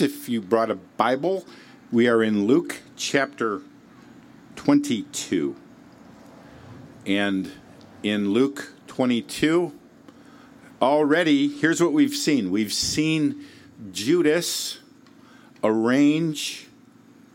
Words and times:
If 0.00 0.28
you 0.28 0.40
brought 0.40 0.70
a 0.70 0.76
Bible, 0.76 1.44
we 1.90 2.06
are 2.06 2.22
in 2.22 2.46
Luke 2.46 2.82
chapter 2.94 3.62
22. 4.54 5.56
And 7.04 7.50
in 8.04 8.30
Luke 8.30 8.74
22, 8.86 9.72
already, 10.80 11.48
here's 11.48 11.82
what 11.82 11.92
we've 11.92 12.14
seen 12.14 12.52
we've 12.52 12.72
seen 12.72 13.44
Judas 13.90 14.78
arrange 15.64 16.68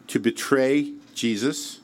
to 0.07 0.17
betray 0.17 0.93
Jesus. 1.13 1.81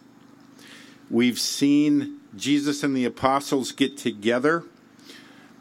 We've 1.09 1.39
seen 1.39 2.21
Jesus 2.37 2.83
and 2.83 2.95
the 2.95 3.03
apostles 3.03 3.73
get 3.73 3.97
together 3.97 4.63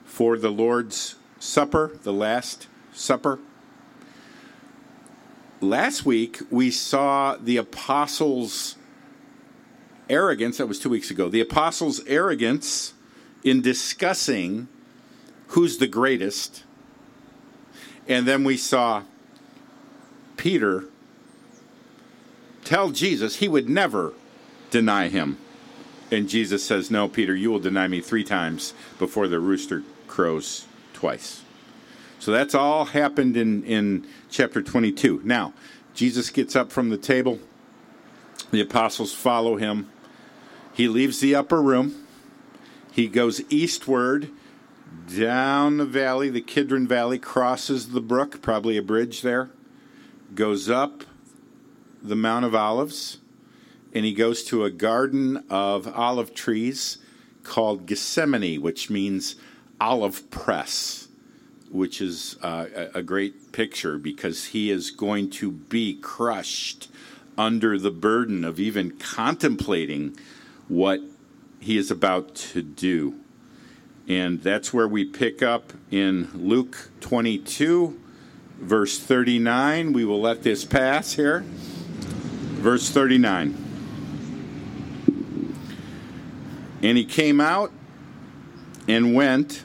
for 0.05 0.39
the 0.39 0.50
Lord's 0.50 1.16
Supper, 1.41 1.98
the 2.05 2.12
Last 2.12 2.69
Supper 2.93 3.41
last 5.61 6.05
week 6.05 6.41
we 6.51 6.71
saw 6.71 7.37
the 7.37 7.57
apostles' 7.57 8.77
arrogance. 10.09 10.59
That 10.59 10.66
was 10.66 10.79
two 10.79 10.91
weeks 10.91 11.11
ago. 11.11 11.29
The 11.29 11.41
apostles' 11.41 12.01
arrogance 12.07 12.95
in 13.45 13.63
discussing 13.63 14.69
who's 15.49 15.79
the 15.79 15.87
greatest. 15.87 16.65
And 18.07 18.27
then 18.27 18.45
we 18.45 18.57
saw 18.57 19.02
Peter 20.37 20.85
tell 22.65 22.91
Jesus 22.91 23.37
he 23.37 23.49
would 23.49 23.69
never 23.69 24.13
deny 24.71 25.09
him. 25.09 25.38
And 26.11 26.29
Jesus 26.29 26.65
says, 26.65 26.91
No, 26.91 27.09
Peter, 27.09 27.35
you 27.35 27.51
will 27.51 27.59
deny 27.59 27.87
me 27.87 28.01
three 28.01 28.25
times 28.25 28.73
before 28.99 29.29
the 29.29 29.41
rooster 29.41 29.83
crows 30.07 30.66
twice. 30.95 31.43
So 32.19 32.33
that's 32.33 32.55
all 32.55 32.87
happened 32.87 33.37
in, 33.37 33.63
in 33.65 34.07
chapter 34.29 34.63
22. 34.63 35.23
Now, 35.25 35.55
Jesus 35.95 36.31
gets 36.31 36.57
up 36.57 36.73
from 36.73 36.91
the 36.91 36.97
table. 36.97 37.39
The 38.51 38.60
apostles 38.60 39.15
follow 39.15 39.57
him. 39.57 39.88
He 40.73 40.88
leaves 40.88 41.21
the 41.21 41.35
upper 41.35 41.63
room. 41.63 42.07
He 42.93 43.07
goes 43.07 43.43
eastward 43.51 44.30
down 45.16 45.77
the 45.77 45.85
valley, 45.85 46.30
the 46.30 46.41
Kidron 46.41 46.87
Valley, 46.87 47.19
crosses 47.19 47.91
the 47.91 48.01
brook, 48.01 48.43
probably 48.43 48.77
a 48.77 48.82
bridge 48.82 49.23
there, 49.23 49.51
goes 50.35 50.69
up 50.69 51.05
the 52.03 52.16
Mount 52.16 52.45
of 52.45 52.55
Olives, 52.55 53.19
and 53.93 54.05
he 54.05 54.13
goes 54.13 54.43
to 54.45 54.65
a 54.65 54.71
garden 54.71 55.45
of 55.51 55.88
olive 55.97 56.35
trees 56.35 56.99
called 57.43 57.87
Gethsemane, 57.87 58.60
which 58.60 58.91
means 58.91 59.37
olive 59.80 60.30
press 60.30 61.07
which 61.71 62.01
is 62.01 62.37
uh, 62.43 62.66
a 62.95 63.02
great 63.02 63.52
picture 63.52 63.99
because 63.99 64.47
he 64.47 64.71
is 64.71 64.91
going 64.91 65.31
to 65.31 65.50
be 65.50 65.94
crushed 65.94 66.88
under 67.37 67.78
the 67.78 67.91
burden 67.91 68.44
of 68.44 68.59
even 68.59 68.91
contemplating 68.99 70.16
what 70.66 71.00
he 71.60 71.77
is 71.78 71.91
about 71.91 72.34
to 72.34 72.62
do. 72.62 73.15
And 74.09 74.43
that's 74.43 74.72
where 74.72 74.88
we 74.88 75.05
pick 75.05 75.43
up 75.43 75.72
in 75.91 76.31
Luke 76.34 76.91
22, 77.00 78.00
verse 78.59 78.99
39. 78.99 79.93
We 79.93 80.05
will 80.05 80.21
let 80.21 80.43
this 80.43 80.65
pass 80.65 81.12
here. 81.12 81.44
Verse 82.59 82.91
39. 82.91 83.65
And 86.82 86.97
he 86.97 87.05
came 87.05 87.41
out 87.41 87.71
and 88.88 89.15
went 89.15 89.65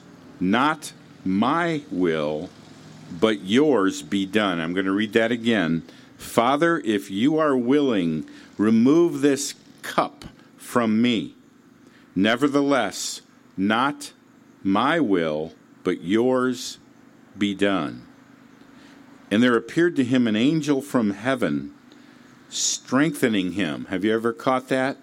not 0.41 0.93
my 1.23 1.83
will, 1.91 2.49
but 3.19 3.41
yours 3.41 4.01
be 4.01 4.25
done. 4.25 4.59
I'm 4.59 4.73
going 4.73 4.85
to 4.85 4.91
read 4.91 5.13
that 5.13 5.31
again. 5.31 5.83
Father, 6.17 6.79
if 6.79 7.11
you 7.11 7.37
are 7.37 7.55
willing, 7.55 8.27
remove 8.57 9.21
this 9.21 9.55
cup 9.81 10.25
from 10.57 11.01
me. 11.01 11.35
Nevertheless, 12.15 13.21
not 13.55 14.11
my 14.63 14.99
will, 14.99 15.53
but 15.83 16.03
yours 16.03 16.77
be 17.37 17.53
done. 17.53 18.05
And 19.29 19.41
there 19.41 19.55
appeared 19.55 19.95
to 19.95 20.03
him 20.03 20.27
an 20.27 20.35
angel 20.35 20.81
from 20.81 21.11
heaven, 21.11 21.73
strengthening 22.49 23.53
him. 23.53 23.85
Have 23.85 24.03
you 24.03 24.13
ever 24.13 24.33
caught 24.33 24.67
that? 24.69 24.97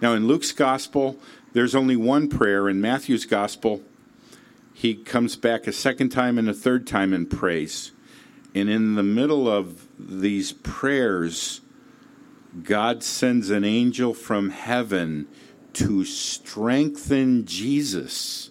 Now, 0.00 0.14
in 0.14 0.26
Luke's 0.26 0.52
gospel, 0.52 1.18
there's 1.52 1.74
only 1.74 1.96
one 1.96 2.28
prayer. 2.28 2.68
In 2.68 2.80
Matthew's 2.80 3.26
gospel, 3.26 3.82
he 4.76 4.94
comes 4.94 5.36
back 5.36 5.66
a 5.66 5.72
second 5.72 6.10
time 6.10 6.36
and 6.36 6.50
a 6.50 6.52
third 6.52 6.86
time 6.86 7.14
and 7.14 7.30
prays. 7.30 7.92
And 8.54 8.68
in 8.68 8.94
the 8.94 9.02
middle 9.02 9.48
of 9.48 9.88
these 9.98 10.52
prayers, 10.52 11.62
God 12.62 13.02
sends 13.02 13.48
an 13.48 13.64
angel 13.64 14.12
from 14.12 14.50
heaven 14.50 15.28
to 15.72 16.04
strengthen 16.04 17.46
Jesus. 17.46 18.50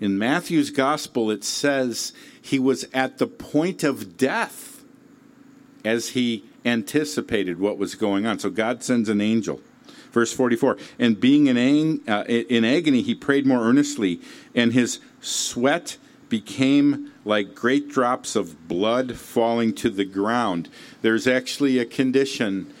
In 0.00 0.18
Matthew's 0.18 0.70
gospel, 0.70 1.32
it 1.32 1.42
says 1.42 2.12
he 2.40 2.60
was 2.60 2.86
at 2.94 3.18
the 3.18 3.26
point 3.26 3.82
of 3.82 4.16
death 4.16 4.84
as 5.84 6.10
he 6.10 6.44
anticipated 6.64 7.58
what 7.58 7.76
was 7.76 7.96
going 7.96 8.24
on. 8.24 8.38
So 8.38 8.50
God 8.50 8.84
sends 8.84 9.08
an 9.08 9.20
angel. 9.20 9.60
Verse 10.14 10.32
44 10.32 10.78
And 11.00 11.18
being 11.18 11.48
in, 11.48 11.58
ang- 11.58 12.00
uh, 12.08 12.22
in 12.22 12.64
agony, 12.64 13.02
he 13.02 13.16
prayed 13.16 13.46
more 13.46 13.60
earnestly, 13.64 14.20
and 14.54 14.72
his 14.72 15.00
sweat 15.24 15.96
became 16.28 17.12
like 17.24 17.54
great 17.54 17.88
drops 17.88 18.36
of 18.36 18.68
blood 18.68 19.16
falling 19.16 19.72
to 19.74 19.90
the 19.90 20.04
ground. 20.04 20.68
There's 21.02 21.26
actually 21.26 21.78
a 21.78 21.84
condition 21.84 22.72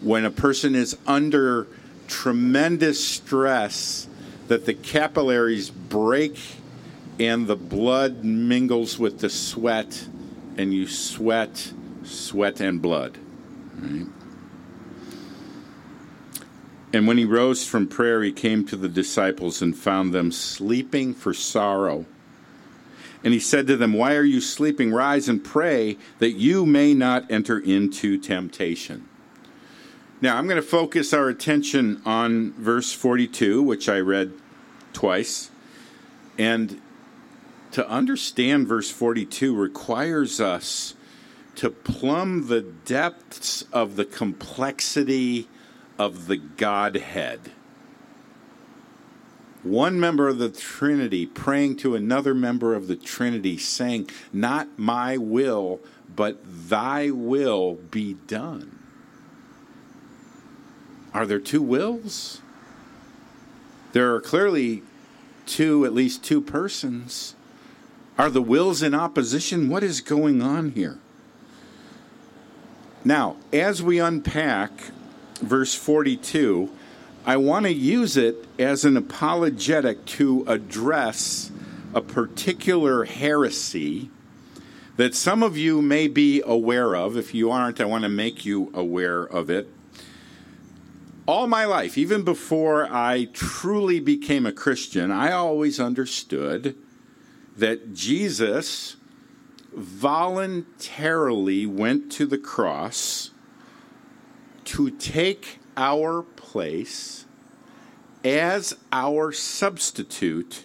when 0.00 0.24
a 0.24 0.30
person 0.30 0.74
is 0.74 0.96
under 1.06 1.66
tremendous 2.08 3.04
stress 3.04 4.08
that 4.48 4.66
the 4.66 4.74
capillaries 4.74 5.70
break 5.70 6.38
and 7.18 7.46
the 7.46 7.56
blood 7.56 8.24
mingles 8.24 8.98
with 8.98 9.20
the 9.20 9.28
sweat, 9.28 10.06
and 10.56 10.72
you 10.72 10.86
sweat, 10.86 11.72
sweat, 12.02 12.60
and 12.60 12.80
blood. 12.80 13.18
Right? 13.78 14.06
And 16.92 17.06
when 17.06 17.18
he 17.18 17.24
rose 17.24 17.66
from 17.66 17.86
prayer, 17.86 18.22
he 18.22 18.32
came 18.32 18.64
to 18.66 18.76
the 18.76 18.88
disciples 18.88 19.62
and 19.62 19.76
found 19.76 20.12
them 20.12 20.32
sleeping 20.32 21.14
for 21.14 21.32
sorrow. 21.32 22.04
And 23.22 23.32
he 23.32 23.38
said 23.38 23.66
to 23.68 23.76
them, 23.76 23.92
Why 23.92 24.16
are 24.16 24.24
you 24.24 24.40
sleeping? 24.40 24.92
Rise 24.92 25.28
and 25.28 25.44
pray 25.44 25.98
that 26.18 26.32
you 26.32 26.66
may 26.66 26.94
not 26.94 27.30
enter 27.30 27.58
into 27.58 28.18
temptation. 28.18 29.06
Now, 30.22 30.36
I'm 30.36 30.46
going 30.46 30.56
to 30.56 30.62
focus 30.62 31.12
our 31.12 31.28
attention 31.28 32.02
on 32.04 32.52
verse 32.52 32.92
42, 32.92 33.62
which 33.62 33.88
I 33.88 33.98
read 34.00 34.32
twice. 34.92 35.50
And 36.38 36.80
to 37.72 37.88
understand 37.88 38.66
verse 38.66 38.90
42 38.90 39.54
requires 39.54 40.40
us 40.40 40.94
to 41.56 41.70
plumb 41.70 42.48
the 42.48 42.62
depths 42.62 43.62
of 43.72 43.96
the 43.96 44.04
complexity 44.04 45.48
of 46.00 46.28
the 46.28 46.38
Godhead. 46.38 47.50
One 49.62 50.00
member 50.00 50.28
of 50.28 50.38
the 50.38 50.48
Trinity 50.48 51.26
praying 51.26 51.76
to 51.76 51.94
another 51.94 52.32
member 52.32 52.74
of 52.74 52.86
the 52.86 52.96
Trinity, 52.96 53.58
saying, 53.58 54.08
Not 54.32 54.78
my 54.78 55.18
will, 55.18 55.80
but 56.16 56.38
thy 56.42 57.10
will 57.10 57.74
be 57.74 58.14
done. 58.26 58.78
Are 61.12 61.26
there 61.26 61.38
two 61.38 61.60
wills? 61.60 62.40
There 63.92 64.14
are 64.14 64.22
clearly 64.22 64.82
two, 65.44 65.84
at 65.84 65.92
least 65.92 66.24
two 66.24 66.40
persons. 66.40 67.34
Are 68.16 68.30
the 68.30 68.40
wills 68.40 68.82
in 68.82 68.94
opposition? 68.94 69.68
What 69.68 69.82
is 69.82 70.00
going 70.00 70.40
on 70.40 70.70
here? 70.70 70.98
Now, 73.04 73.36
as 73.52 73.82
we 73.82 73.98
unpack 73.98 74.72
verse 75.40 75.74
42, 75.74 76.70
I 77.24 77.36
want 77.36 77.66
to 77.66 77.72
use 77.72 78.16
it 78.16 78.46
as 78.58 78.84
an 78.84 78.96
apologetic 78.96 80.04
to 80.06 80.44
address 80.46 81.50
a 81.94 82.00
particular 82.00 83.04
heresy 83.04 84.10
that 84.96 85.14
some 85.14 85.42
of 85.42 85.56
you 85.56 85.80
may 85.80 86.08
be 86.08 86.42
aware 86.44 86.94
of. 86.94 87.16
If 87.16 87.34
you 87.34 87.50
aren't, 87.50 87.80
I 87.80 87.84
want 87.84 88.02
to 88.02 88.08
make 88.08 88.44
you 88.44 88.70
aware 88.74 89.22
of 89.22 89.50
it. 89.50 89.68
All 91.26 91.46
my 91.46 91.64
life, 91.64 91.96
even 91.96 92.22
before 92.22 92.86
I 92.90 93.28
truly 93.32 94.00
became 94.00 94.46
a 94.46 94.52
Christian, 94.52 95.10
I 95.10 95.32
always 95.32 95.78
understood 95.78 96.76
that 97.56 97.94
Jesus 97.94 98.96
voluntarily 99.72 101.66
went 101.66 102.10
to 102.12 102.26
the 102.26 102.38
cross 102.38 103.29
to 104.70 104.88
take 104.88 105.58
our 105.76 106.22
place 106.22 107.24
as 108.24 108.76
our 108.92 109.32
substitute 109.32 110.64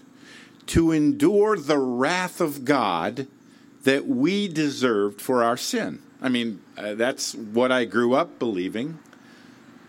to 0.68 0.92
endure 0.92 1.58
the 1.58 1.80
wrath 1.80 2.40
of 2.40 2.66
God 2.66 3.26
that 3.84 4.06
we 4.06 4.48
deserved 4.48 5.20
for 5.20 5.44
our 5.44 5.58
sin. 5.58 6.04
I 6.22 6.30
mean, 6.30 6.62
uh, 6.78 6.94
that's 6.94 7.34
what 7.34 7.72
I 7.72 7.86
grew 7.86 8.14
up 8.14 8.38
believing. 8.38 9.00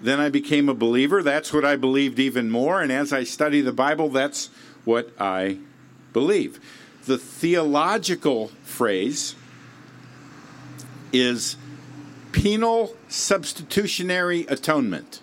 Then 0.00 0.18
I 0.18 0.30
became 0.30 0.70
a 0.70 0.74
believer. 0.74 1.22
That's 1.22 1.52
what 1.52 1.66
I 1.66 1.76
believed 1.76 2.18
even 2.18 2.50
more. 2.50 2.80
And 2.80 2.90
as 2.90 3.12
I 3.12 3.22
study 3.22 3.60
the 3.60 3.72
Bible, 3.72 4.08
that's 4.08 4.46
what 4.86 5.10
I 5.20 5.58
believe. 6.14 6.58
The 7.04 7.18
theological 7.18 8.48
phrase 8.62 9.34
is 11.12 11.56
penal 12.32 12.94
substitutionary 13.08 14.46
atonement. 14.48 15.20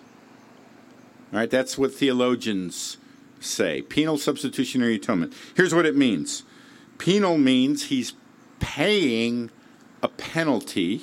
All 1.32 1.40
right, 1.40 1.50
that's 1.50 1.76
what 1.76 1.92
theologians 1.92 2.96
say. 3.40 3.82
Penal 3.82 4.18
substitutionary 4.18 4.96
atonement. 4.96 5.34
Here's 5.56 5.74
what 5.74 5.86
it 5.86 5.96
means 5.96 6.44
penal 6.98 7.36
means 7.36 7.84
he's 7.84 8.14
paying 8.60 9.50
a 10.02 10.08
penalty. 10.08 11.02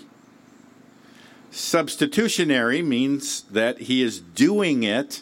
Substitutionary 1.52 2.82
means 2.82 3.42
that 3.44 3.82
he 3.82 4.02
is 4.02 4.20
doing 4.22 4.84
it 4.84 5.22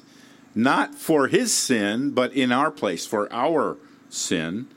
not 0.53 0.93
for 0.93 1.27
his 1.27 1.53
sin, 1.53 2.11
but 2.11 2.33
in 2.33 2.51
our 2.51 2.69
place, 2.69 3.05
for 3.05 3.31
our 3.33 3.77
sin. 4.09 4.67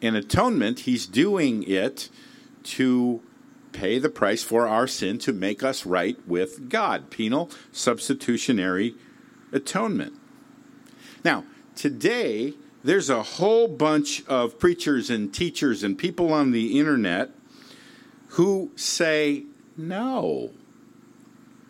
In 0.00 0.14
atonement, 0.14 0.80
he's 0.80 1.06
doing 1.06 1.62
it 1.64 2.08
to 2.64 3.22
pay 3.74 3.98
the 3.98 4.08
price 4.08 4.42
for 4.42 4.66
our 4.66 4.86
sin 4.86 5.18
to 5.18 5.32
make 5.32 5.62
us 5.62 5.84
right 5.84 6.16
with 6.26 6.70
God. 6.70 7.10
Penal 7.10 7.50
substitutionary 7.72 8.94
atonement. 9.52 10.14
Now, 11.22 11.44
today, 11.74 12.54
there's 12.82 13.10
a 13.10 13.22
whole 13.22 13.68
bunch 13.68 14.26
of 14.26 14.58
preachers 14.58 15.10
and 15.10 15.32
teachers 15.32 15.82
and 15.82 15.98
people 15.98 16.32
on 16.32 16.52
the 16.52 16.78
internet 16.78 17.30
who 18.28 18.72
say, 18.76 19.44
no, 19.76 20.52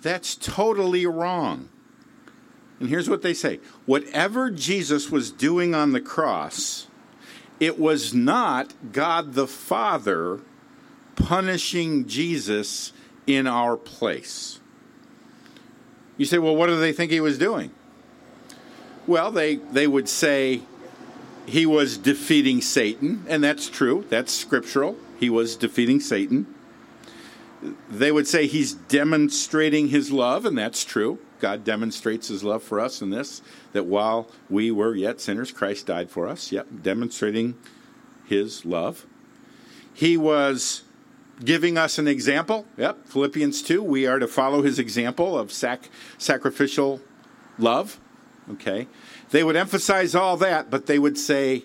that's 0.03 0.35
totally 0.35 1.07
wrong. 1.07 1.69
And 2.81 2.89
here's 2.89 3.09
what 3.09 3.23
they 3.23 3.35
say 3.35 3.61
whatever 3.87 4.51
Jesus 4.51 5.11
was 5.11 5.31
doing 5.31 5.75
on 5.75 5.93
the 5.93 6.01
cross, 6.01 6.89
it 7.61 7.79
was 7.79 8.13
not 8.13 8.75
God 8.93 9.35
the 9.35 9.47
Father 9.47 10.41
punishing 11.17 12.07
Jesus 12.07 12.93
in 13.27 13.47
our 13.47 13.77
place. 13.77 14.61
You 16.17 16.27
say, 16.27 16.39
well, 16.39 16.55
what 16.55 16.67
do 16.67 16.79
they 16.79 16.93
think 16.93 17.11
he 17.11 17.21
was 17.21 17.39
doing? 17.39 17.71
Well, 19.07 19.31
they, 19.31 19.57
they 19.57 19.87
would 19.87 20.09
say 20.09 20.63
he 21.47 21.67
was 21.67 21.99
defeating 21.99 22.61
Satan, 22.61 23.25
and 23.29 23.43
that's 23.43 23.69
true. 23.69 24.05
That's 24.09 24.33
scriptural. 24.33 24.97
He 25.19 25.29
was 25.29 25.57
defeating 25.57 26.01
Satan. 26.01 26.47
They 27.91 28.13
would 28.13 28.27
say 28.27 28.47
he's 28.47 28.75
demonstrating 28.75 29.89
his 29.89 30.13
love, 30.13 30.45
and 30.45 30.57
that's 30.57 30.85
true. 30.85 31.19
God 31.41 31.65
demonstrates 31.65 32.29
his 32.29 32.43
love 32.45 32.63
for 32.63 32.81
us 32.81 33.03
in 33.03 33.11
this 33.11 33.43
that 33.73 33.85
while 33.85 34.31
we 34.49 34.71
were 34.71 34.95
yet 34.95 35.21
sinners, 35.21 35.51
Christ 35.51 35.87
died 35.87 36.11
for 36.11 36.29
us. 36.29 36.53
Yep, 36.53 36.69
demonstrating 36.83 37.57
his 38.25 38.65
love. 38.65 39.07
He 39.93 40.17
was 40.17 40.83
giving 41.43 41.79
us 41.79 41.99
an 41.99 42.07
example. 42.07 42.67
Yep, 42.77 43.09
Philippians 43.09 43.63
2, 43.63 43.83
we 43.83 44.07
are 44.07 44.19
to 44.19 44.29
follow 44.29 44.63
his 44.63 44.79
example 44.79 45.39
of 45.39 45.53
sac- 45.53 45.89
sacrificial 46.19 47.01
love. 47.59 47.99
Okay. 48.51 48.89
They 49.31 49.43
would 49.43 49.57
emphasize 49.57 50.15
all 50.15 50.37
that, 50.37 50.71
but 50.71 50.87
they 50.87 50.99
would 50.99 51.19
say 51.19 51.65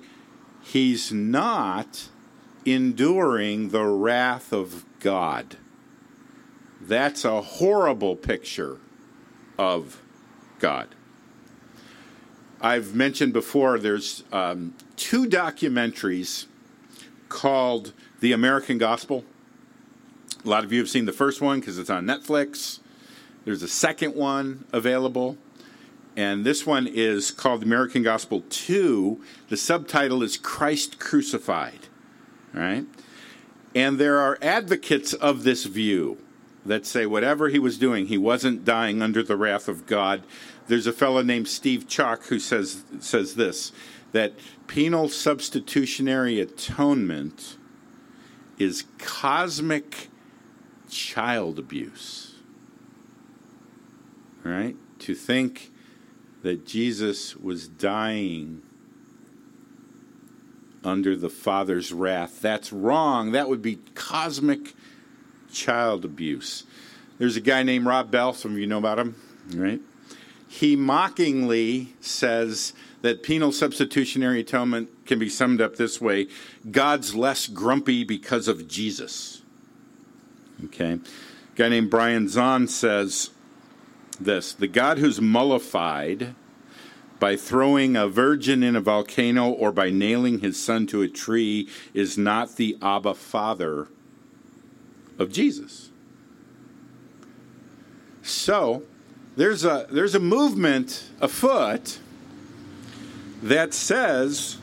he's 0.62 1.12
not 1.12 2.10
enduring 2.66 3.69
the 3.69 3.86
wrath 3.86 4.54
of 4.54 4.86
God. 5.00 5.57
That's 6.81 7.25
a 7.25 7.42
horrible 7.42 8.15
picture 8.15 8.77
of 9.57 10.01
God. 10.60 10.88
I've 12.62 12.94
mentioned 12.94 13.33
before 13.33 13.80
there's 13.80 14.24
um, 14.31 14.74
two 14.95 15.25
documentaries 15.27 16.45
called 17.30 17.94
The 18.19 18.33
American 18.33 18.77
Gospel. 18.77 19.24
A 20.45 20.50
lot 20.50 20.63
of 20.63 20.71
you 20.71 20.80
have 20.80 20.89
seen 20.89 21.06
the 21.06 21.13
first 21.13 21.41
one 21.41 21.59
because 21.59 21.77
it's 21.77 21.89
on 21.89 22.06
Netflix. 22.06 22.80
There's 23.45 23.63
a 23.63 23.68
second 23.68 24.15
one 24.15 24.65
available 24.71 25.38
and 26.19 26.45
this 26.45 26.65
one 26.65 26.86
is 26.86 27.31
called 27.31 27.63
American 27.63 28.03
Gospel 28.03 28.44
2. 28.50 29.21
The 29.47 29.56
subtitle 29.56 30.21
is 30.21 30.36
Christ 30.36 31.00
Crucified. 31.00 31.88
Right? 32.53 32.86
And 33.74 33.97
there 33.97 34.19
are 34.19 34.38
advocates 34.41 35.13
of 35.13 35.44
this 35.44 35.63
view 35.63 36.18
that 36.65 36.86
say 36.86 37.06
whatever 37.06 37.47
he 37.47 37.57
was 37.57 37.77
doing, 37.77 38.07
he 38.07 38.18
wasn't 38.18 38.65
dying 38.65 39.01
under 39.01 39.24
the 39.24 39.38
wrath 39.38 39.69
of 39.69 39.86
God. 39.86 40.24
There's 40.68 40.88
a 40.88 40.91
fellow 40.91 41.21
named 41.21 41.47
Steve 41.47 41.88
Chalke 41.88 42.25
who 42.27 42.39
says 42.39 42.83
says 43.00 43.36
this 43.36 43.71
that 44.12 44.33
penal 44.68 45.07
substitutionary 45.07 46.41
atonement 46.41 47.56
is 48.57 48.83
cosmic 48.97 50.09
child 50.89 51.59
abuse. 51.59 52.36
All 54.45 54.51
right? 54.51 54.75
To 55.00 55.15
think 55.15 55.71
that 56.44 56.65
Jesus 56.65 57.36
was 57.36 57.68
dying 57.68 58.62
under 60.83 61.15
the 61.15 61.30
Father's 61.30 61.91
wrath. 61.91 62.41
That's 62.41 62.71
wrong. 62.71 63.31
That 63.31 63.50
would 63.50 63.62
be 63.62 63.80
cosmic 63.95 64.74
child 65.51 66.06
abuse. 66.06 66.63
There's 67.18 67.36
a 67.36 67.41
guy 67.41 67.63
named 67.63 67.86
Rob 67.86 68.12
Bell, 68.12 68.34
some 68.34 68.53
of 68.53 68.60
you 68.60 68.67
know 68.67 68.77
about 68.77 69.00
him, 69.00 69.15
right? 69.53 69.81
He 70.48 70.75
mockingly 70.75 71.93
says 72.00 72.74
that 73.01 73.24
penal 73.24 73.51
substitutionary 73.51 74.39
atonement 74.39 75.05
can 75.05 75.19
be 75.19 75.29
summed 75.29 75.62
up 75.62 75.75
this 75.75 76.01
way 76.01 76.27
God's 76.72 77.13
less 77.13 77.48
grumpy 77.48 78.03
because 78.03 78.48
of 78.48 78.67
Jesus. 78.67 79.38
Okay? 80.69 80.93
A 80.93 80.99
guy 81.55 81.69
named 81.69 81.89
Brian 81.89 82.27
Zahnd 82.27 82.69
says, 82.69 83.31
this 84.19 84.53
the 84.53 84.67
God 84.67 84.97
who's 84.97 85.21
mollified 85.21 86.35
by 87.19 87.35
throwing 87.35 87.95
a 87.95 88.07
virgin 88.07 88.63
in 88.63 88.75
a 88.75 88.81
volcano 88.81 89.49
or 89.49 89.71
by 89.71 89.89
nailing 89.89 90.39
his 90.39 90.61
son 90.61 90.88
to 90.88 91.01
a 91.01 91.07
tree 91.07 91.67
is 91.93 92.17
not 92.17 92.55
the 92.55 92.77
Abba 92.81 93.13
Father 93.13 93.88
of 95.17 95.31
Jesus. 95.31 95.89
So, 98.21 98.83
there's 99.35 99.65
a 99.65 99.88
there's 99.89 100.15
a 100.15 100.19
movement 100.19 101.09
afoot 101.19 101.99
that 103.41 103.73
says 103.73 104.57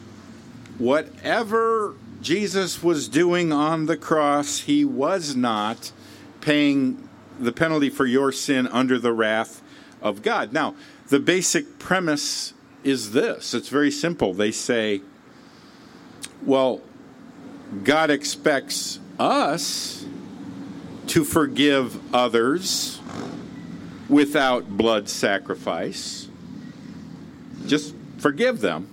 whatever 0.79 1.95
Jesus 2.21 2.83
was 2.83 3.09
doing 3.09 3.53
on 3.53 3.87
the 3.87 3.97
cross, 3.97 4.61
he 4.61 4.85
was 4.85 5.35
not 5.35 5.93
paying 6.47 7.09
the 7.41 7.51
penalty 7.51 7.91
for 7.91 8.07
your 8.07 8.31
sin 8.31 8.69
under 8.69 9.01
the 9.01 9.13
wrath 9.13 9.61
of 10.01 10.23
God. 10.23 10.53
Now, 10.53 10.77
the 11.09 11.19
basic 11.19 11.81
premise 11.81 12.55
is 12.85 13.11
this 13.11 13.53
it's 13.53 13.69
very 13.69 13.91
simple. 13.91 14.33
They 14.33 14.53
say, 14.53 15.03
well, 16.45 16.83
God 17.83 18.11
expects 18.11 19.01
us 19.19 20.07
to 21.09 21.25
forgive 21.25 22.15
others 22.15 23.01
without 24.09 24.69
blood 24.69 25.09
sacrifice. 25.09 26.29
Just 27.67 27.93
forgive 28.19 28.61
them. 28.61 28.89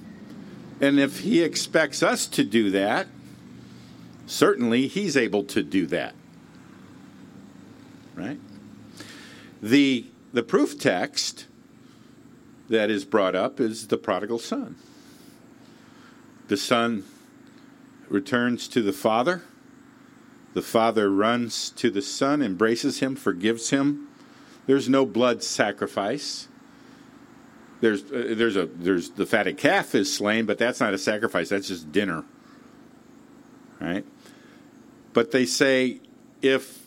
And 0.82 1.00
if 1.00 1.20
He 1.20 1.44
expects 1.44 2.02
us 2.02 2.26
to 2.28 2.44
do 2.44 2.72
that, 2.72 3.06
certainly 4.26 4.88
He's 4.88 5.16
able 5.16 5.44
to 5.44 5.62
do 5.62 5.86
that 5.86 6.16
right? 8.16 8.40
The, 9.62 10.08
the 10.32 10.44
proof 10.44 10.80
text 10.80 11.48
that 12.70 12.90
is 12.90 13.06
brought 13.06 13.36
up 13.36 13.60
is 13.60 13.88
the 13.88 13.98
prodigal 13.98 14.40
son. 14.40 14.76
The 16.48 16.58
son 16.58 17.04
returns 18.10 18.68
to 18.70 18.82
the 18.82 18.94
father. 18.94 19.44
The 20.54 20.62
Father 20.62 21.10
runs 21.10 21.72
to 21.72 21.90
the 21.90 22.02
Son, 22.02 22.42
embraces 22.42 23.00
him, 23.00 23.16
forgives 23.16 23.72
him. 23.72 24.08
There's 24.68 24.88
no 24.88 25.06
blood 25.06 25.44
sacrifice. 25.44 26.48
There's, 27.82 28.04
uh, 28.04 28.34
there's, 28.38 28.56
a, 28.56 28.68
there's 28.68 29.10
the 29.10 29.26
fatted 29.26 29.58
calf 29.58 29.96
is 29.96 30.14
slain, 30.14 30.46
but 30.46 30.58
that's 30.58 30.80
not 30.80 30.94
a 30.94 30.98
sacrifice. 30.98 31.50
That's 31.50 31.68
just 31.68 31.92
dinner. 31.92 32.24
Right? 33.82 34.06
But 35.12 35.32
they 35.32 35.46
say 35.46 36.00
if 36.42 36.83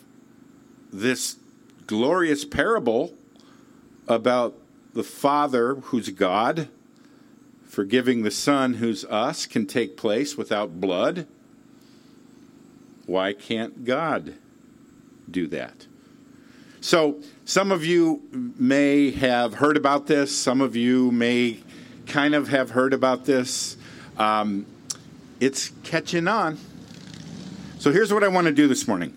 this 0.91 1.37
glorious 1.85 2.45
parable 2.45 3.13
about 4.07 4.55
the 4.93 5.03
Father, 5.03 5.75
who's 5.75 6.09
God, 6.09 6.69
forgiving 7.65 8.23
the 8.23 8.31
Son, 8.31 8.75
who's 8.75 9.05
us, 9.05 9.45
can 9.45 9.65
take 9.65 9.97
place 9.97 10.37
without 10.37 10.81
blood, 10.81 11.27
why 13.05 13.33
can't 13.33 13.85
God 13.85 14.33
do 15.29 15.47
that? 15.47 15.85
So, 16.81 17.21
some 17.45 17.71
of 17.71 17.83
you 17.85 18.21
may 18.31 19.11
have 19.11 19.55
heard 19.55 19.77
about 19.77 20.07
this, 20.07 20.35
some 20.35 20.61
of 20.61 20.75
you 20.75 21.11
may 21.11 21.59
kind 22.05 22.35
of 22.35 22.49
have 22.49 22.71
heard 22.71 22.93
about 22.93 23.25
this. 23.25 23.77
Um, 24.17 24.65
it's 25.39 25.71
catching 25.83 26.27
on. 26.27 26.57
So, 27.79 27.91
here's 27.91 28.13
what 28.13 28.23
I 28.23 28.27
want 28.27 28.47
to 28.47 28.53
do 28.53 28.67
this 28.67 28.87
morning 28.87 29.15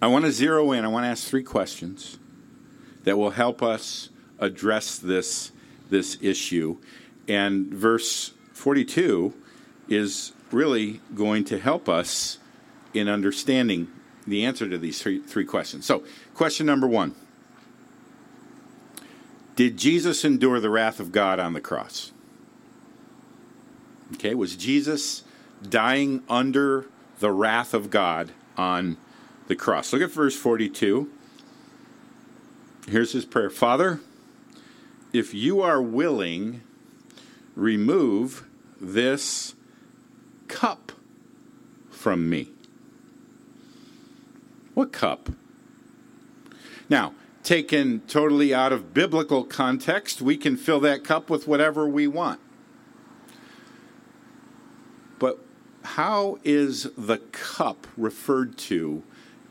I 0.00 0.06
want 0.06 0.24
to 0.24 0.32
zero 0.32 0.72
in, 0.72 0.84
I 0.84 0.88
want 0.88 1.04
to 1.04 1.08
ask 1.08 1.26
three 1.26 1.42
questions 1.42 2.18
that 3.04 3.16
will 3.16 3.30
help 3.30 3.62
us 3.62 4.10
address 4.38 4.98
this, 4.98 5.50
this 5.90 6.16
issue. 6.20 6.78
And 7.26 7.66
verse 7.74 8.32
42 8.52 9.34
is 9.88 10.32
really 10.52 11.00
going 11.14 11.44
to 11.44 11.58
help 11.58 11.88
us 11.88 12.38
in 12.94 13.08
understanding 13.08 13.88
the 14.26 14.44
answer 14.44 14.68
to 14.68 14.78
these 14.78 15.02
three, 15.02 15.20
three 15.20 15.44
questions. 15.44 15.86
So, 15.86 16.04
question 16.34 16.66
number 16.66 16.86
one 16.86 17.14
Did 19.56 19.76
Jesus 19.76 20.24
endure 20.24 20.60
the 20.60 20.70
wrath 20.70 21.00
of 21.00 21.12
God 21.12 21.40
on 21.40 21.54
the 21.54 21.60
cross? 21.60 22.12
Okay, 24.14 24.34
was 24.34 24.56
Jesus 24.56 25.24
dying 25.68 26.22
under 26.28 26.86
the 27.18 27.32
wrath 27.32 27.74
of 27.74 27.90
God 27.90 28.32
on 28.56 28.96
the 29.48 29.56
cross? 29.56 29.92
Look 29.92 30.02
at 30.02 30.10
verse 30.10 30.36
42. 30.36 31.10
Here's 32.88 33.12
his 33.12 33.24
prayer 33.24 33.50
Father, 33.50 34.00
if 35.12 35.34
you 35.34 35.60
are 35.60 35.82
willing, 35.82 36.62
remove 37.54 38.46
this 38.80 39.54
cup 40.46 40.92
from 41.90 42.30
me. 42.30 42.50
What 44.74 44.92
cup? 44.92 45.30
Now, 46.88 47.14
taken 47.42 48.00
totally 48.06 48.54
out 48.54 48.72
of 48.72 48.94
biblical 48.94 49.44
context, 49.44 50.22
we 50.22 50.36
can 50.36 50.56
fill 50.56 50.80
that 50.80 51.04
cup 51.04 51.28
with 51.28 51.48
whatever 51.48 51.88
we 51.88 52.06
want. 52.06 52.40
But 55.18 55.38
how 55.82 56.38
is 56.44 56.84
the 56.96 57.18
cup 57.18 57.86
referred 57.96 58.56
to 58.58 59.02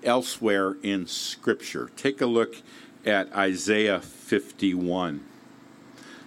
elsewhere 0.03 0.77
in 0.83 1.07
Scripture? 1.07 1.89
Take 1.95 2.21
a 2.21 2.25
look 2.25 2.61
at 3.05 3.31
Isaiah 3.33 3.99
51. 4.01 5.23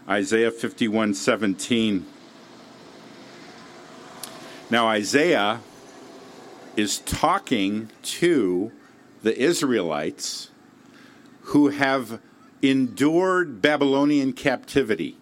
Isaiah 0.08 0.50
51 0.50 1.14
17. 1.14 2.06
Now, 4.70 4.88
Isaiah 4.88 5.60
is 6.76 6.98
talking 7.00 7.90
to 8.02 8.72
the 9.22 9.36
Israelites 9.38 10.50
who 11.42 11.68
have 11.68 12.20
endured 12.62 13.60
Babylonian 13.60 14.32
captivity. 14.32 15.16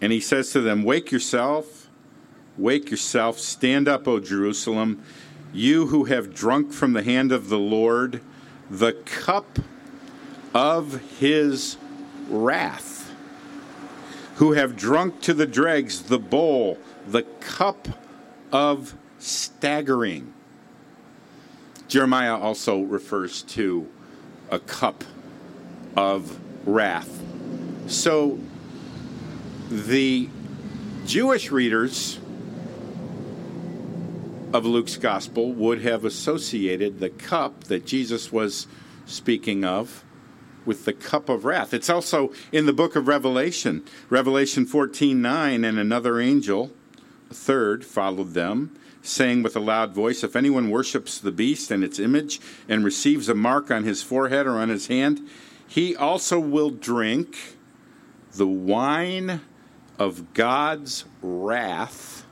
And 0.00 0.12
he 0.12 0.20
says 0.20 0.50
to 0.50 0.60
them, 0.60 0.82
Wake 0.82 1.12
yourself, 1.12 1.88
wake 2.58 2.90
yourself, 2.90 3.38
stand 3.38 3.88
up, 3.88 4.08
O 4.08 4.18
Jerusalem, 4.18 5.02
you 5.52 5.88
who 5.88 6.04
have 6.04 6.34
drunk 6.34 6.72
from 6.72 6.92
the 6.92 7.02
hand 7.02 7.32
of 7.32 7.48
the 7.48 7.58
Lord 7.58 8.20
the 8.72 8.94
cup 9.04 9.58
of 10.54 11.18
his 11.18 11.76
wrath, 12.28 13.12
who 14.36 14.52
have 14.52 14.76
drunk 14.76 15.20
to 15.20 15.34
the 15.34 15.46
dregs 15.46 16.04
the 16.04 16.18
bowl, 16.18 16.78
the 17.06 17.22
cup 17.40 17.88
of 18.50 18.96
staggering. 19.18 20.32
Jeremiah 21.86 22.38
also 22.38 22.80
refers 22.80 23.42
to 23.42 23.86
a 24.50 24.58
cup 24.58 25.04
of 25.96 26.38
wrath. 26.66 27.22
So 27.88 28.38
the 29.68 30.30
Jewish 31.04 31.50
readers 31.50 32.18
of 34.52 34.66
Luke's 34.66 34.96
gospel 34.96 35.52
would 35.52 35.82
have 35.82 36.04
associated 36.04 37.00
the 37.00 37.10
cup 37.10 37.64
that 37.64 37.86
Jesus 37.86 38.30
was 38.30 38.66
speaking 39.06 39.64
of 39.64 40.04
with 40.64 40.84
the 40.84 40.92
cup 40.92 41.28
of 41.28 41.44
wrath. 41.44 41.74
It's 41.74 41.90
also 41.90 42.32
in 42.52 42.66
the 42.66 42.72
book 42.72 42.94
of 42.94 43.08
Revelation, 43.08 43.82
Revelation 44.10 44.66
14:9 44.66 45.64
and 45.64 45.78
another 45.78 46.20
angel, 46.20 46.72
a 47.30 47.34
third 47.34 47.84
followed 47.84 48.34
them, 48.34 48.70
saying 49.00 49.42
with 49.42 49.56
a 49.56 49.60
loud 49.60 49.94
voice, 49.94 50.22
if 50.22 50.36
anyone 50.36 50.70
worships 50.70 51.18
the 51.18 51.32
beast 51.32 51.70
and 51.70 51.82
its 51.82 51.98
image 51.98 52.40
and 52.68 52.84
receives 52.84 53.28
a 53.28 53.34
mark 53.34 53.70
on 53.70 53.84
his 53.84 54.02
forehead 54.02 54.46
or 54.46 54.58
on 54.58 54.68
his 54.68 54.86
hand, 54.86 55.20
he 55.66 55.96
also 55.96 56.38
will 56.38 56.70
drink 56.70 57.56
the 58.34 58.46
wine 58.46 59.40
of 59.98 60.34
God's 60.34 61.04
wrath 61.22 62.24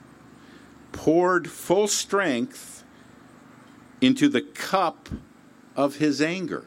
poured 0.91 1.49
full 1.49 1.87
strength 1.87 2.83
into 4.01 4.27
the 4.27 4.41
cup 4.41 5.09
of 5.75 5.97
his 5.97 6.21
anger. 6.21 6.65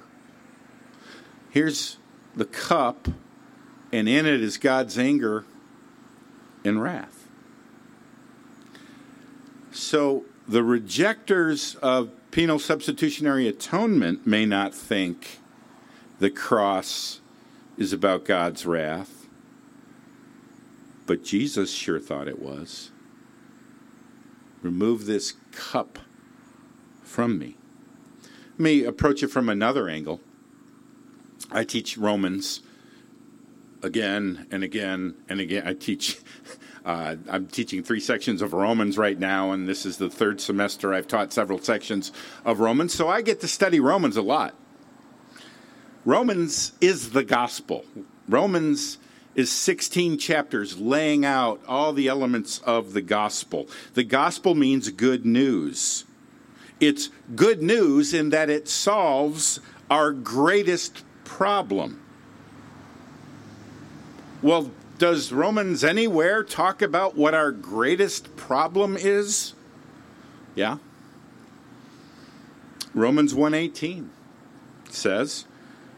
Here's 1.50 1.98
the 2.34 2.44
cup, 2.44 3.08
and 3.92 4.08
in 4.08 4.26
it 4.26 4.40
is 4.40 4.58
God's 4.58 4.98
anger 4.98 5.44
and 6.64 6.82
wrath. 6.82 7.28
So 9.70 10.24
the 10.48 10.62
rejectors 10.62 11.74
of 11.76 12.10
penal 12.30 12.58
substitutionary 12.58 13.46
atonement 13.48 14.26
may 14.26 14.46
not 14.46 14.74
think 14.74 15.38
the 16.18 16.30
cross 16.30 17.20
is 17.76 17.92
about 17.92 18.24
God's 18.24 18.66
wrath, 18.66 19.26
but 21.06 21.24
Jesus 21.24 21.70
sure 21.70 22.00
thought 22.00 22.28
it 22.28 22.40
was. 22.40 22.90
Remove 24.64 25.04
this 25.04 25.34
cup 25.52 25.98
from 27.02 27.38
me. 27.38 27.54
Let 28.52 28.60
me 28.60 28.84
approach 28.84 29.22
it 29.22 29.28
from 29.28 29.50
another 29.50 29.90
angle. 29.90 30.22
I 31.52 31.64
teach 31.64 31.98
Romans 31.98 32.60
again 33.82 34.46
and 34.50 34.64
again 34.64 35.16
and 35.28 35.38
again. 35.38 35.66
I 35.66 35.74
teach. 35.74 36.18
Uh, 36.84 37.16
I'm 37.30 37.46
teaching 37.46 37.82
three 37.82 37.98
sections 37.98 38.42
of 38.42 38.52
Romans 38.52 38.98
right 38.98 39.18
now, 39.18 39.52
and 39.52 39.66
this 39.66 39.86
is 39.86 39.96
the 39.96 40.10
third 40.10 40.38
semester. 40.38 40.92
I've 40.92 41.08
taught 41.08 41.32
several 41.32 41.58
sections 41.58 42.12
of 42.44 42.60
Romans, 42.60 42.92
so 42.92 43.08
I 43.08 43.22
get 43.22 43.40
to 43.40 43.48
study 43.48 43.80
Romans 43.80 44.18
a 44.18 44.20
lot. 44.22 44.54
Romans 46.04 46.72
is 46.82 47.12
the 47.12 47.24
gospel. 47.24 47.86
Romans 48.28 48.98
is 49.34 49.50
16 49.50 50.18
chapters 50.18 50.78
laying 50.78 51.24
out 51.24 51.60
all 51.66 51.92
the 51.92 52.08
elements 52.08 52.60
of 52.60 52.92
the 52.92 53.02
gospel. 53.02 53.68
The 53.94 54.04
gospel 54.04 54.54
means 54.54 54.88
good 54.90 55.26
news. 55.26 56.04
It's 56.80 57.10
good 57.34 57.62
news 57.62 58.14
in 58.14 58.30
that 58.30 58.50
it 58.50 58.68
solves 58.68 59.60
our 59.90 60.12
greatest 60.12 61.04
problem. 61.24 62.00
Well, 64.42 64.70
does 64.98 65.32
Romans 65.32 65.82
anywhere 65.82 66.44
talk 66.44 66.82
about 66.82 67.16
what 67.16 67.34
our 67.34 67.50
greatest 67.50 68.36
problem 68.36 68.96
is? 68.96 69.54
Yeah. 70.54 70.78
Romans 72.94 73.34
1:18 73.34 74.08
says, 74.88 75.46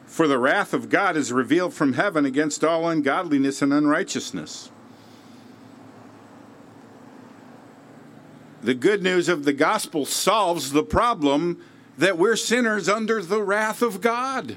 for 0.06 0.28
the 0.28 0.38
wrath 0.38 0.72
of 0.72 0.88
God 0.88 1.16
is 1.16 1.32
revealed 1.32 1.74
from 1.74 1.94
heaven 1.94 2.24
against 2.24 2.64
all 2.64 2.88
ungodliness 2.88 3.60
and 3.60 3.72
unrighteousness. 3.72 4.70
The 8.62 8.74
good 8.74 9.02
news 9.02 9.28
of 9.28 9.44
the 9.44 9.52
gospel 9.52 10.06
solves 10.06 10.72
the 10.72 10.82
problem 10.82 11.62
that 11.98 12.18
we're 12.18 12.36
sinners 12.36 12.88
under 12.88 13.22
the 13.22 13.42
wrath 13.42 13.82
of 13.82 14.00
God. 14.00 14.56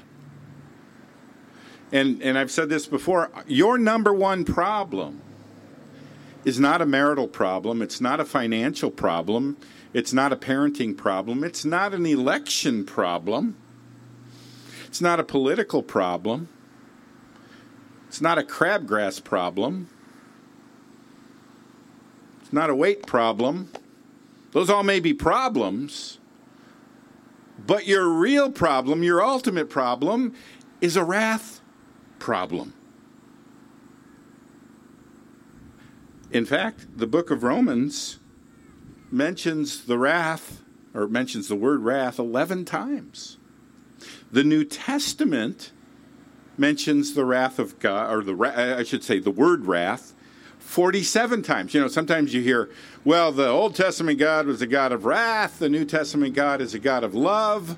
And, 1.92 2.22
and 2.22 2.38
I've 2.38 2.50
said 2.50 2.68
this 2.68 2.86
before 2.86 3.30
your 3.46 3.76
number 3.76 4.12
one 4.12 4.44
problem 4.44 5.20
is 6.44 6.58
not 6.58 6.80
a 6.80 6.86
marital 6.86 7.28
problem. 7.28 7.82
It's 7.82 8.00
not 8.00 8.20
a 8.20 8.24
financial 8.24 8.90
problem. 8.90 9.56
It's 9.92 10.12
not 10.12 10.32
a 10.32 10.36
parenting 10.36 10.96
problem. 10.96 11.42
It's 11.42 11.64
not 11.64 11.92
an 11.92 12.06
election 12.06 12.84
problem. 12.84 13.56
It's 14.90 15.00
not 15.00 15.20
a 15.20 15.24
political 15.24 15.84
problem. 15.84 16.48
It's 18.08 18.20
not 18.20 18.38
a 18.38 18.42
crabgrass 18.42 19.22
problem. 19.22 19.88
It's 22.40 22.52
not 22.52 22.70
a 22.70 22.74
weight 22.74 23.06
problem. 23.06 23.70
Those 24.50 24.68
all 24.68 24.82
may 24.82 24.98
be 24.98 25.14
problems. 25.14 26.18
But 27.64 27.86
your 27.86 28.08
real 28.08 28.50
problem, 28.50 29.04
your 29.04 29.22
ultimate 29.22 29.70
problem, 29.70 30.34
is 30.80 30.96
a 30.96 31.04
wrath 31.04 31.60
problem. 32.18 32.74
In 36.32 36.44
fact, 36.44 36.98
the 36.98 37.06
book 37.06 37.30
of 37.30 37.44
Romans 37.44 38.18
mentions 39.12 39.84
the 39.84 39.98
wrath, 39.98 40.64
or 40.92 41.06
mentions 41.06 41.46
the 41.46 41.54
word 41.54 41.82
wrath 41.82 42.18
11 42.18 42.64
times. 42.64 43.36
The 44.32 44.44
New 44.44 44.64
Testament 44.64 45.72
mentions 46.56 47.14
the 47.14 47.24
wrath 47.24 47.58
of 47.58 47.78
God, 47.78 48.12
or 48.12 48.22
the 48.22 48.78
I 48.78 48.82
should 48.84 49.02
say 49.02 49.18
the 49.18 49.30
word 49.30 49.66
wrath, 49.66 50.14
47 50.58 51.42
times. 51.42 51.74
You 51.74 51.80
know, 51.80 51.88
sometimes 51.88 52.32
you 52.32 52.42
hear, 52.42 52.70
well, 53.04 53.32
the 53.32 53.48
Old 53.48 53.74
Testament 53.74 54.18
God 54.18 54.46
was 54.46 54.62
a 54.62 54.66
God 54.66 54.92
of 54.92 55.04
wrath, 55.04 55.58
the 55.58 55.68
New 55.68 55.84
Testament 55.84 56.34
God 56.34 56.60
is 56.60 56.74
a 56.74 56.78
God 56.78 57.02
of 57.02 57.14
love. 57.14 57.76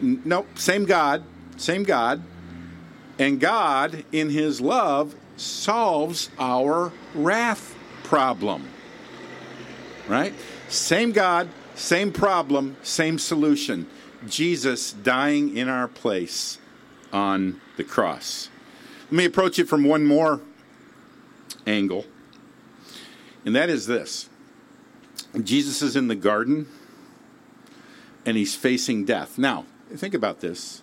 Nope, 0.00 0.46
same 0.56 0.84
God, 0.84 1.24
same 1.56 1.82
God. 1.82 2.22
And 3.18 3.40
God, 3.40 4.04
in 4.12 4.30
His 4.30 4.60
love, 4.60 5.14
solves 5.36 6.30
our 6.38 6.92
wrath 7.14 7.74
problem. 8.04 8.68
Right? 10.08 10.34
Same 10.68 11.12
God, 11.12 11.48
same 11.74 12.12
problem, 12.12 12.76
same 12.82 13.18
solution. 13.18 13.86
Jesus 14.26 14.92
dying 14.92 15.56
in 15.56 15.68
our 15.68 15.88
place 15.88 16.58
on 17.12 17.60
the 17.76 17.84
cross. 17.84 18.48
Let 19.04 19.12
me 19.12 19.24
approach 19.24 19.58
it 19.58 19.68
from 19.68 19.84
one 19.84 20.04
more 20.04 20.40
angle, 21.66 22.06
and 23.44 23.54
that 23.54 23.68
is 23.68 23.86
this 23.86 24.28
Jesus 25.42 25.82
is 25.82 25.96
in 25.96 26.08
the 26.08 26.14
garden 26.14 26.66
and 28.24 28.36
he's 28.36 28.54
facing 28.54 29.04
death. 29.04 29.38
Now, 29.38 29.64
think 29.94 30.14
about 30.14 30.40
this. 30.40 30.82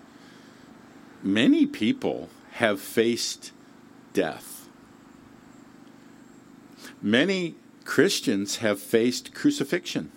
Many 1.23 1.65
people 1.65 2.29
have 2.53 2.81
faced 2.81 3.51
death. 4.13 4.67
Many 7.01 7.55
Christians 7.85 8.57
have 8.57 8.79
faced 8.79 9.33
crucifixion. 9.33 10.11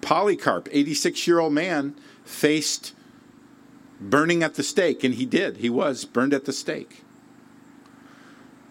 Polycarp, 0.00 0.68
86 0.70 1.26
year 1.26 1.38
old 1.38 1.52
man, 1.52 1.94
faced 2.24 2.94
burning 4.00 4.42
at 4.42 4.54
the 4.54 4.62
stake, 4.62 5.04
and 5.04 5.14
he 5.14 5.26
did. 5.26 5.58
He 5.58 5.70
was 5.70 6.04
burned 6.04 6.32
at 6.32 6.46
the 6.46 6.52
stake. 6.52 7.02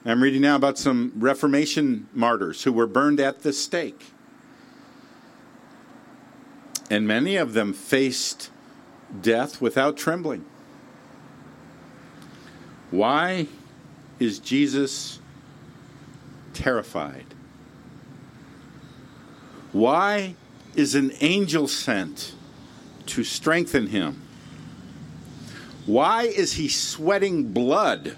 I'm 0.05 0.23
reading 0.23 0.41
now 0.41 0.55
about 0.55 0.77
some 0.77 1.11
Reformation 1.15 2.07
martyrs 2.13 2.63
who 2.63 2.71
were 2.71 2.87
burned 2.87 3.19
at 3.19 3.41
the 3.43 3.53
stake. 3.53 4.11
And 6.89 7.07
many 7.07 7.35
of 7.35 7.53
them 7.53 7.73
faced 7.73 8.49
death 9.21 9.61
without 9.61 9.97
trembling. 9.97 10.45
Why 12.89 13.47
is 14.19 14.39
Jesus 14.39 15.19
terrified? 16.53 17.25
Why 19.71 20.35
is 20.75 20.95
an 20.95 21.11
angel 21.19 21.67
sent 21.67 22.33
to 23.07 23.23
strengthen 23.23 23.87
him? 23.87 24.21
Why 25.85 26.23
is 26.23 26.53
he 26.53 26.67
sweating 26.67 27.51
blood? 27.51 28.15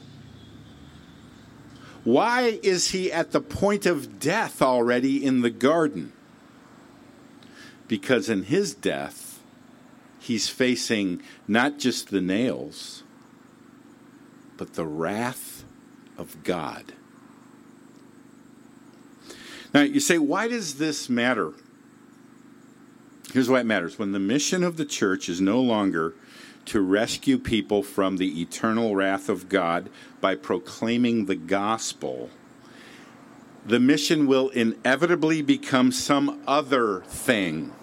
Why 2.04 2.60
is 2.64 2.90
he 2.90 3.12
at 3.12 3.32
the 3.32 3.42
point 3.42 3.86
of 3.86 4.20
death 4.20 4.62
already 4.62 5.24
in 5.24 5.42
the 5.42 5.50
garden? 5.50 6.12
Because 7.88 8.30
in 8.30 8.44
his 8.44 8.74
death, 8.74 9.40
he's 10.20 10.50
facing 10.50 11.22
not 11.48 11.78
just 11.78 12.10
the 12.10 12.22
nails, 12.22 13.04
but 14.58 14.74
the 14.74 14.86
wrath 14.86 15.64
of 16.18 16.44
God. 16.44 16.94
Now, 19.74 19.82
you 19.82 20.00
say, 20.00 20.18
why 20.18 20.48
does 20.48 20.76
this 20.76 21.10
matter? 21.10 21.54
Here's 23.34 23.50
why 23.50 23.62
it 23.62 23.66
matters. 23.66 23.98
When 23.98 24.12
the 24.12 24.20
mission 24.20 24.64
of 24.64 24.78
the 24.78 24.86
church 24.86 25.30
is 25.30 25.40
no 25.40 25.62
longer 25.62 26.14
to 26.66 26.82
rescue 26.82 27.38
people 27.38 27.82
from 27.82 28.18
the 28.18 28.42
eternal 28.42 28.96
wrath 28.96 29.30
of 29.30 29.48
God 29.48 29.90
by 30.20 30.36
proclaiming 30.36 31.26
the 31.26 31.36
gospel, 31.36 32.30
the 33.66 33.80
mission 33.80 34.28
will 34.28 34.50
inevitably 34.50 35.42
become 35.42 35.92
some 35.92 36.42
other 36.48 37.02
thing 37.02 37.74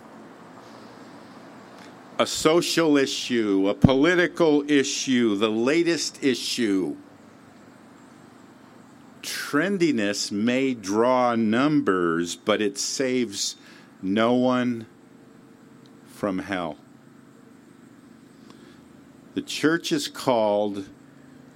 a 2.20 2.26
social 2.26 2.96
issue, 2.96 3.68
a 3.68 3.74
political 3.74 4.68
issue, 4.68 5.36
the 5.36 5.48
latest 5.48 6.22
issue. 6.22 6.96
Trendiness 9.22 10.32
may 10.32 10.74
draw 10.74 11.36
numbers, 11.36 12.34
but 12.34 12.60
it 12.60 12.76
saves 12.76 13.54
no 14.02 14.32
one 14.32 14.86
from 16.18 16.40
hell. 16.40 16.76
The 19.34 19.42
church 19.42 19.92
is 19.92 20.08
called 20.08 20.88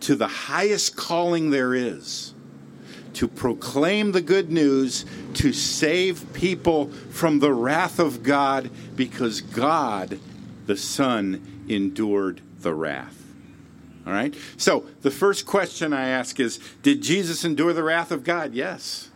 to 0.01 0.15
the 0.15 0.29
highest 0.29 0.95
calling 0.95 1.51
there 1.51 1.75
is 1.75 2.33
to 3.15 3.27
proclaim 3.27 4.13
the 4.13 4.23
good 4.23 4.51
news, 4.51 5.05
to 5.35 5.53
save 5.53 6.33
people 6.33 6.91
from 7.11 7.41
the 7.41 7.53
wrath 7.53 7.99
of 7.99 8.23
God, 8.23 8.71
because 8.97 9.41
God, 9.41 10.19
the 10.67 10.77
Son, 10.77 11.65
endured 11.69 12.41
the 12.61 12.73
wrath. 12.73 13.21
All 14.07 14.13
right? 14.13 14.35
So, 14.57 14.87
the 15.03 15.11
first 15.11 15.45
question 15.45 15.93
I 15.93 16.09
ask 16.09 16.41
is 16.41 16.59
Did 16.83 17.03
Jesus 17.03 17.45
endure 17.45 17.73
the 17.73 17.83
wrath 17.83 18.13
of 18.13 18.25
God? 18.25 18.55
Yes. 18.55 19.11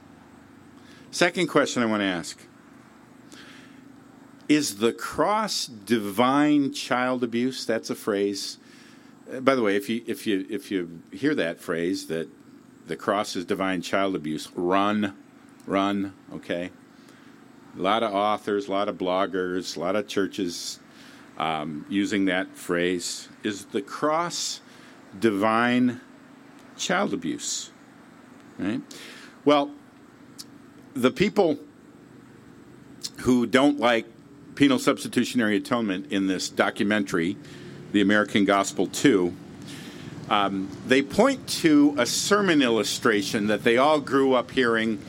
Second 1.11 1.46
question 1.46 1.82
I 1.82 1.87
want 1.87 2.00
to 2.00 2.06
ask 2.06 2.45
is 4.48 4.76
the 4.76 4.92
cross 4.92 5.66
divine 5.66 6.72
child 6.72 7.24
abuse? 7.24 7.64
That's 7.64 7.90
a 7.90 7.94
phrase. 7.94 8.59
Uh, 9.32 9.40
by 9.40 9.54
the 9.54 9.62
way, 9.62 9.76
if 9.76 9.88
you 9.88 10.02
if 10.06 10.26
you 10.26 10.46
if 10.48 10.70
you 10.70 11.00
hear 11.12 11.35
that 11.35 11.61
phrase 11.61 12.06
that 12.06 12.28
the 12.87 12.96
cross 12.96 13.35
is 13.35 13.44
divine 13.44 13.82
child 13.82 14.14
abuse, 14.14 14.48
run, 14.54 15.16
run. 15.66 16.14
Okay. 16.32 16.70
A 17.76 17.80
lot 17.80 18.02
of 18.02 18.14
authors, 18.14 18.68
a 18.68 18.70
lot 18.70 18.88
of 18.88 18.96
bloggers, 18.96 19.76
a 19.76 19.80
lot 19.80 19.96
of 19.96 20.09
churches 20.09 20.78
um, 21.37 21.85
using 21.88 22.24
that 22.26 22.56
phrase. 22.56 23.28
Is 23.42 23.66
the 23.66 23.82
cross 23.82 24.61
divine 25.18 26.00
child 26.76 27.12
abuse? 27.12 27.70
Right. 28.59 28.80
Well, 29.44 29.70
the 30.94 31.11
people 31.11 31.59
who 33.18 33.46
don't 33.46 33.78
like 33.78 34.06
penal 34.56 34.78
substitutionary 34.78 35.56
atonement 35.56 36.10
in 36.10 36.26
this 36.26 36.48
documentary, 36.48 37.36
The 37.92 38.00
American 38.00 38.44
Gospel 38.44 38.86
2, 38.86 39.32
um, 40.28 40.68
they 40.86 41.02
point 41.02 41.46
to 41.60 41.94
a 41.98 42.06
sermon 42.06 42.62
illustration 42.62 43.46
that 43.46 43.62
they 43.62 43.76
all 43.76 44.00
grew 44.00 44.34
up 44.34 44.50
hearing. 44.50 45.00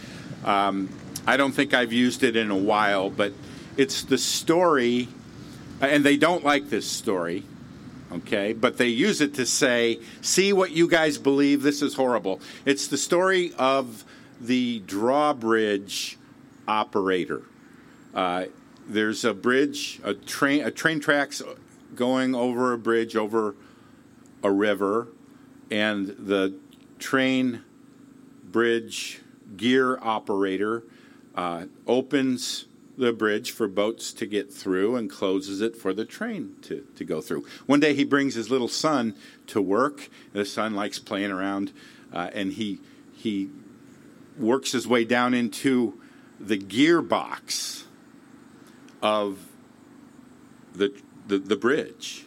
Um, 0.45 0.89
I 1.25 1.38
don't 1.38 1.53
think 1.53 1.73
I've 1.73 1.93
used 1.93 2.23
it 2.23 2.36
in 2.36 2.51
a 2.51 2.57
while, 2.57 3.10
but 3.10 3.33
it's 3.77 4.03
the 4.03 4.17
story, 4.17 5.07
and 5.81 6.03
they 6.03 6.17
don't 6.17 6.43
like 6.43 6.69
this 6.69 6.86
story, 6.86 7.43
okay? 8.12 8.53
But 8.53 8.77
they 8.77 8.89
use 8.89 9.21
it 9.21 9.33
to 9.36 9.45
say, 9.45 9.99
see 10.21 10.53
what 10.53 10.71
you 10.71 10.88
guys 10.88 11.17
believe, 11.17 11.63
this 11.63 11.81
is 11.81 11.95
horrible. 11.95 12.39
It's 12.65 12.88
the 12.88 12.97
story 12.97 13.53
of 13.57 14.05
the 14.39 14.79
drawbridge 14.86 16.17
operator. 16.67 17.41
Uh, 18.13 18.45
there's 18.88 19.26
a 19.26 19.34
bridge, 19.34 20.00
a 20.04 20.13
train, 20.13 20.63
a 20.63 20.71
train 20.71 21.00
tracks 21.00 21.41
going 21.95 22.34
over 22.36 22.73
a 22.73 22.78
bridge 22.78 23.15
over 23.15 23.56
a 24.43 24.52
river, 24.52 25.10
and 25.69 26.08
the 26.08 26.56
train 27.00 27.63
bridge 28.43 29.21
gear 29.56 30.00
operator 30.02 30.84
uh, 31.36 31.65
opens 31.86 32.65
the 32.97 33.13
bridge 33.13 33.52
for 33.52 33.67
boats 33.67 34.12
to 34.12 34.26
get 34.26 34.52
through 34.52 34.95
and 34.95 35.10
closes 35.10 35.62
it 35.62 35.76
for 35.76 35.93
the 35.93 36.04
train 36.04 36.56
to, 36.63 36.86
to 36.95 37.06
go 37.06 37.21
through. 37.21 37.45
One 37.67 37.80
day 37.80 37.93
he 37.93 38.04
brings 38.04 38.34
his 38.34 38.50
little 38.50 38.67
son 38.67 39.15
to 39.47 39.62
work. 39.62 40.10
The 40.34 40.45
son 40.45 40.73
likes 40.73 40.97
playing 40.97 41.32
around, 41.32 41.71
uh, 42.12 42.32
and 42.34 42.54
he 42.54 42.80
he 43.13 43.50
works 44.38 44.71
his 44.71 44.88
way 44.88 45.04
down 45.04 45.34
into 45.34 46.00
the 46.39 46.58
gearbox 46.58 47.87
of 49.01 49.39
the, 50.73 50.93
the, 51.27 51.38
the 51.38 51.55
bridge. 51.55 52.25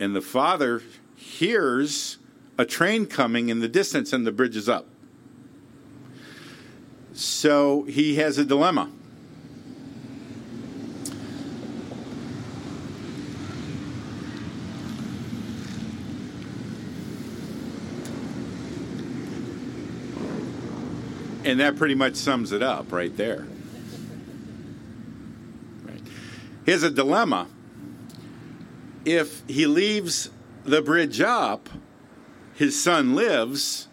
And 0.00 0.14
the 0.14 0.20
father 0.20 0.82
hears 1.16 2.18
a 2.56 2.64
train 2.64 3.06
coming 3.06 3.48
in 3.48 3.60
the 3.60 3.68
distance, 3.68 4.12
and 4.12 4.26
the 4.26 4.32
bridge 4.32 4.56
is 4.56 4.68
up. 4.68 4.86
So 7.12 7.82
he 7.84 8.16
has 8.16 8.38
a 8.38 8.44
dilemma. 8.44 8.90
And 21.44 21.60
that 21.60 21.76
pretty 21.76 21.94
much 21.94 22.14
sums 22.14 22.52
it 22.52 22.62
up 22.62 22.92
right 22.92 23.16
there. 23.16 23.46
Right. 25.82 26.02
He 26.68 26.72
has 26.72 26.82
a 26.82 26.90
dilemma. 26.90 27.46
If 29.06 29.42
he 29.48 29.66
leaves 29.66 30.28
the 30.66 30.82
bridge 30.82 31.18
up, 31.18 31.70
his 32.52 32.78
son 32.78 33.14
lives, 33.14 33.88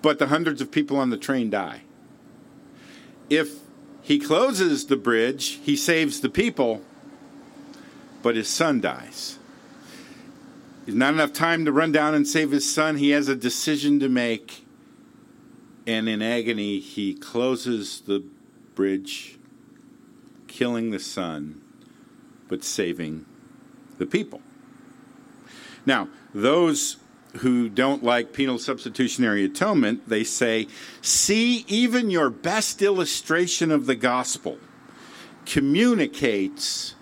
but 0.00 0.20
the 0.20 0.28
hundreds 0.28 0.60
of 0.60 0.70
people 0.70 0.96
on 0.96 1.10
the 1.10 1.16
train 1.16 1.50
die. 1.50 1.80
If 3.28 3.56
he 4.02 4.20
closes 4.20 4.86
the 4.86 4.94
bridge, 4.94 5.58
he 5.64 5.74
saves 5.74 6.20
the 6.20 6.28
people, 6.28 6.80
but 8.22 8.36
his 8.36 8.46
son 8.46 8.80
dies. 8.80 9.40
There's 10.86 10.96
not 10.96 11.14
enough 11.14 11.32
time 11.32 11.64
to 11.64 11.72
run 11.72 11.90
down 11.90 12.14
and 12.14 12.24
save 12.24 12.52
his 12.52 12.72
son. 12.72 12.98
He 12.98 13.10
has 13.10 13.26
a 13.26 13.34
decision 13.34 13.98
to 13.98 14.08
make 14.08 14.64
and 15.88 16.08
in 16.08 16.22
agony, 16.22 16.78
he 16.78 17.14
closes 17.14 18.02
the 18.02 18.22
bridge, 18.76 19.40
killing 20.46 20.92
the 20.92 21.00
son, 21.00 21.62
but 22.54 22.62
saving 22.62 23.26
the 23.98 24.06
people. 24.06 24.40
Now, 25.84 26.08
those 26.32 26.98
who 27.38 27.68
don't 27.68 28.04
like 28.04 28.32
penal 28.32 28.58
substitutionary 28.58 29.44
atonement, 29.44 30.08
they 30.08 30.22
say, 30.22 30.68
see, 31.02 31.64
even 31.66 32.10
your 32.10 32.30
best 32.30 32.80
illustration 32.80 33.72
of 33.72 33.86
the 33.86 33.96
gospel 33.96 34.58
communicates 35.46 36.94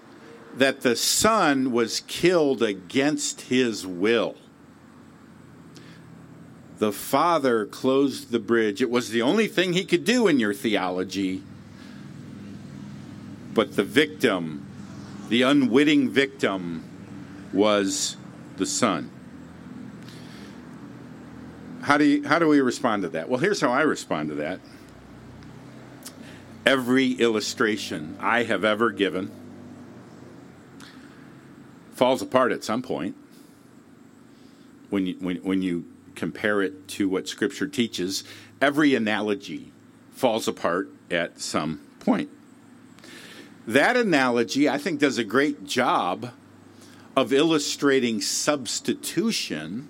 that 0.57 0.81
the 0.81 0.97
son 0.97 1.71
was 1.71 2.01
killed 2.01 2.63
against 2.63 3.43
his 3.43 3.87
will 3.87 4.37
the 6.79 6.91
Father 6.91 7.65
closed 7.67 8.33
the 8.33 8.41
bridge. 8.41 8.83
It 8.83 8.91
was 8.91 9.11
the 9.11 9.23
only 9.23 9.47
thing 9.47 9.73
he 9.73 9.85
could 9.85 10.05
do 10.05 10.27
in 10.27 10.41
your 10.41 10.53
theology. 10.53 11.41
But 13.55 13.77
the 13.77 13.85
victim, 13.85 14.67
the 15.29 15.43
unwitting 15.43 16.11
victim, 16.11 16.85
was 17.53 18.17
the 18.57 18.67
Son. 18.67 19.11
How 21.83 21.99
do, 21.99 22.05
you, 22.05 22.27
how 22.27 22.39
do 22.39 22.49
we 22.49 22.61
respond 22.61 23.03
to 23.03 23.09
that? 23.11 23.29
Well, 23.29 23.41
here's 23.41 23.61
how 23.61 23.73
I 23.73 23.83
respond 23.83 24.29
to 24.29 24.37
that. 24.37 24.61
Every 26.65 27.13
illustration 27.13 28.17
I 28.21 28.45
have 28.45 28.65
ever 28.65 28.91
given 28.91 29.33
falls 31.93 32.23
apart 32.23 32.53
at 32.53 32.63
some 32.63 32.83
point 32.83 33.17
when 34.91 35.07
you, 35.07 35.17
when, 35.19 35.37
when 35.39 35.63
you 35.63 35.87
compare 36.15 36.63
it 36.63 36.87
to 36.87 37.09
what 37.09 37.27
Scripture 37.27 37.67
teaches, 37.67 38.23
every 38.61 38.95
analogy 38.95 39.73
falls 40.13 40.47
apart 40.47 40.89
at 41.11 41.41
some 41.41 41.81
point. 41.99 42.31
That 43.67 43.97
analogy, 43.97 44.69
I 44.69 44.79
think, 44.79 45.01
does 45.01 45.19
a 45.19 45.25
great 45.25 45.65
job 45.65 46.33
of 47.17 47.33
illustrating 47.33 48.21
substitution 48.21 49.89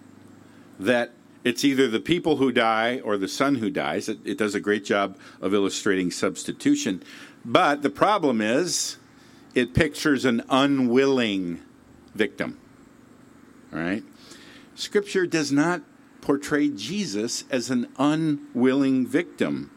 that 0.79 1.13
it's 1.45 1.65
either 1.65 1.89
the 1.89 2.01
people 2.01 2.37
who 2.37 2.53
die 2.53 3.01
or 3.01 3.17
the 3.17 3.29
son 3.29 3.57
who 3.57 3.71
dies. 3.71 4.09
It, 4.09 4.19
it, 4.25 4.39
does 4.39 4.55
a 4.55 4.61
great 4.61 4.85
job 4.85 5.19
of 5.41 5.55
illustrating 5.55 6.11
substitution. 6.11 7.03
But 7.45 7.83
the 7.83 7.91
problem 7.91 8.41
is, 8.41 8.99
it 9.55 9.75
pictures 9.75 10.25
an 10.25 10.43
unwilling 10.49 11.61
victim. 12.15 12.59
All 13.73 13.81
right? 13.81 14.05
Scripture 14.75 15.27
does 15.27 15.51
not 15.51 15.83
portray 16.21 16.69
Jesus 16.69 17.45
as 17.51 17.71
an 17.71 17.89
unwilling 17.99 19.07
victim. 19.07 19.71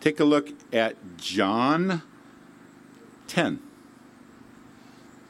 Take 0.00 0.20
a 0.20 0.24
look 0.24 0.50
at 0.72 0.96
John 1.16 2.02
10. 3.26 3.60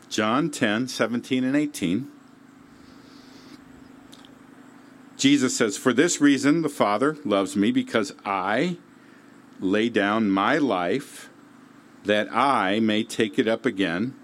John 0.08 0.50
10, 0.50 0.88
17 0.88 1.44
and 1.44 1.56
18. 1.56 2.10
Jesus 5.16 5.56
says, 5.56 5.76
For 5.76 5.92
this 5.92 6.20
reason 6.20 6.62
the 6.62 6.68
Father 6.68 7.16
loves 7.24 7.56
me, 7.56 7.70
because 7.70 8.12
I 8.24 8.76
lay 9.60 9.88
down 9.88 10.30
my 10.30 10.58
life 10.58 11.30
that 12.04 12.28
I 12.30 12.80
may 12.80 13.02
take 13.02 13.38
it 13.38 13.48
up 13.48 13.64
again. 13.64 14.14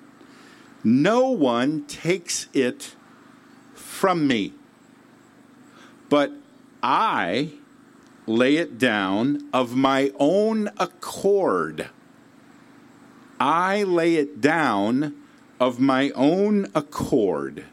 No 0.85 1.31
one 1.31 1.87
takes 1.87 2.49
it 2.53 2.95
from 3.75 4.27
me 4.27 4.55
but 6.11 6.33
I 6.83 7.53
lay 8.27 8.57
it 8.57 8.77
down 8.77 9.49
of 9.55 9.75
my 9.75 10.13
own 10.19 10.69
accord. 10.77 11.89
I 13.41 13.85
lay 13.85 14.17
it 14.17 14.43
down 14.43 15.15
of 15.59 15.81
my 15.81 16.11
own 16.11 16.67
accord. 16.75 17.65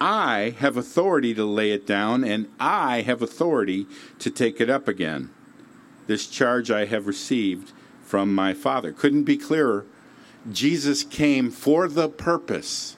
I 0.00 0.54
have 0.58 0.76
authority 0.76 1.34
to 1.34 1.44
lay 1.44 1.72
it 1.72 1.86
down, 1.86 2.24
and 2.24 2.48
I 2.58 3.02
have 3.02 3.20
authority 3.20 3.86
to 4.18 4.30
take 4.30 4.60
it 4.60 4.70
up 4.70 4.88
again. 4.88 5.30
This 6.06 6.26
charge 6.26 6.70
I 6.70 6.86
have 6.86 7.06
received 7.06 7.72
from 8.02 8.34
my 8.34 8.54
Father. 8.54 8.92
Couldn't 8.92 9.24
be 9.24 9.36
clearer. 9.36 9.84
Jesus 10.50 11.02
came 11.02 11.50
for 11.50 11.88
the 11.88 12.08
purpose 12.08 12.96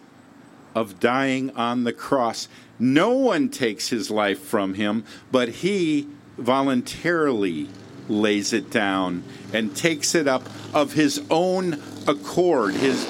of 0.74 1.00
dying 1.00 1.50
on 1.56 1.84
the 1.84 1.92
cross. 1.92 2.46
No 2.78 3.10
one 3.10 3.48
takes 3.48 3.88
his 3.88 4.10
life 4.10 4.40
from 4.40 4.74
him, 4.74 5.04
but 5.32 5.48
he 5.48 6.08
voluntarily 6.36 7.68
lays 8.08 8.52
it 8.52 8.70
down 8.70 9.22
and 9.52 9.76
takes 9.76 10.14
it 10.14 10.26
up 10.26 10.42
of 10.74 10.92
his 10.92 11.22
own 11.30 11.80
accord, 12.06 12.74
his, 12.74 13.06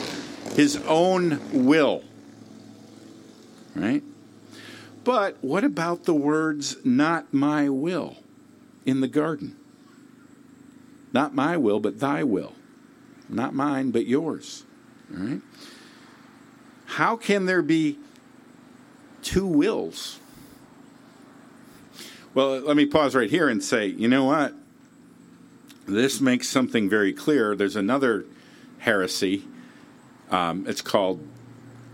his 0.55 0.77
own 0.87 1.41
will. 1.53 2.03
Right? 3.75 4.03
But 5.05 5.37
what 5.41 5.65
about 5.65 6.05
the 6.05 6.15
words, 6.15 6.77
not 6.85 7.33
my 7.33 7.69
will, 7.69 8.17
in 8.85 9.01
the 9.01 9.09
garden? 9.09 9.57
Not 11.13 11.35
my 11.35 11.57
will, 11.57 11.81
but 11.81 12.01
thy 12.01 12.25
will. 12.25 12.53
Not 13.29 13.55
mine, 13.55 13.91
but 13.91 14.07
yours. 14.07 14.65
All 15.17 15.25
right? 15.25 15.41
How 16.87 17.17
can 17.17 17.47
there 17.47 17.63
be 17.63 17.99
two 19.23 19.47
wills? 19.47 20.19
Well, 22.35 22.61
let 22.61 22.77
me 22.77 22.87
pause 22.87 23.15
right 23.15 23.31
here 23.31 23.49
and 23.49 23.63
say, 23.63 23.87
you 23.87 24.09
know 24.09 24.25
what? 24.25 24.55
This 25.89 26.21
makes 26.21 26.47
something 26.49 26.87
very 26.87 27.15
clear. 27.15 27.57
There's 27.57 27.75
another 27.75 28.27
heresy. 28.81 29.45
Um, 30.31 30.67
it's 30.69 30.83
called 30.83 31.27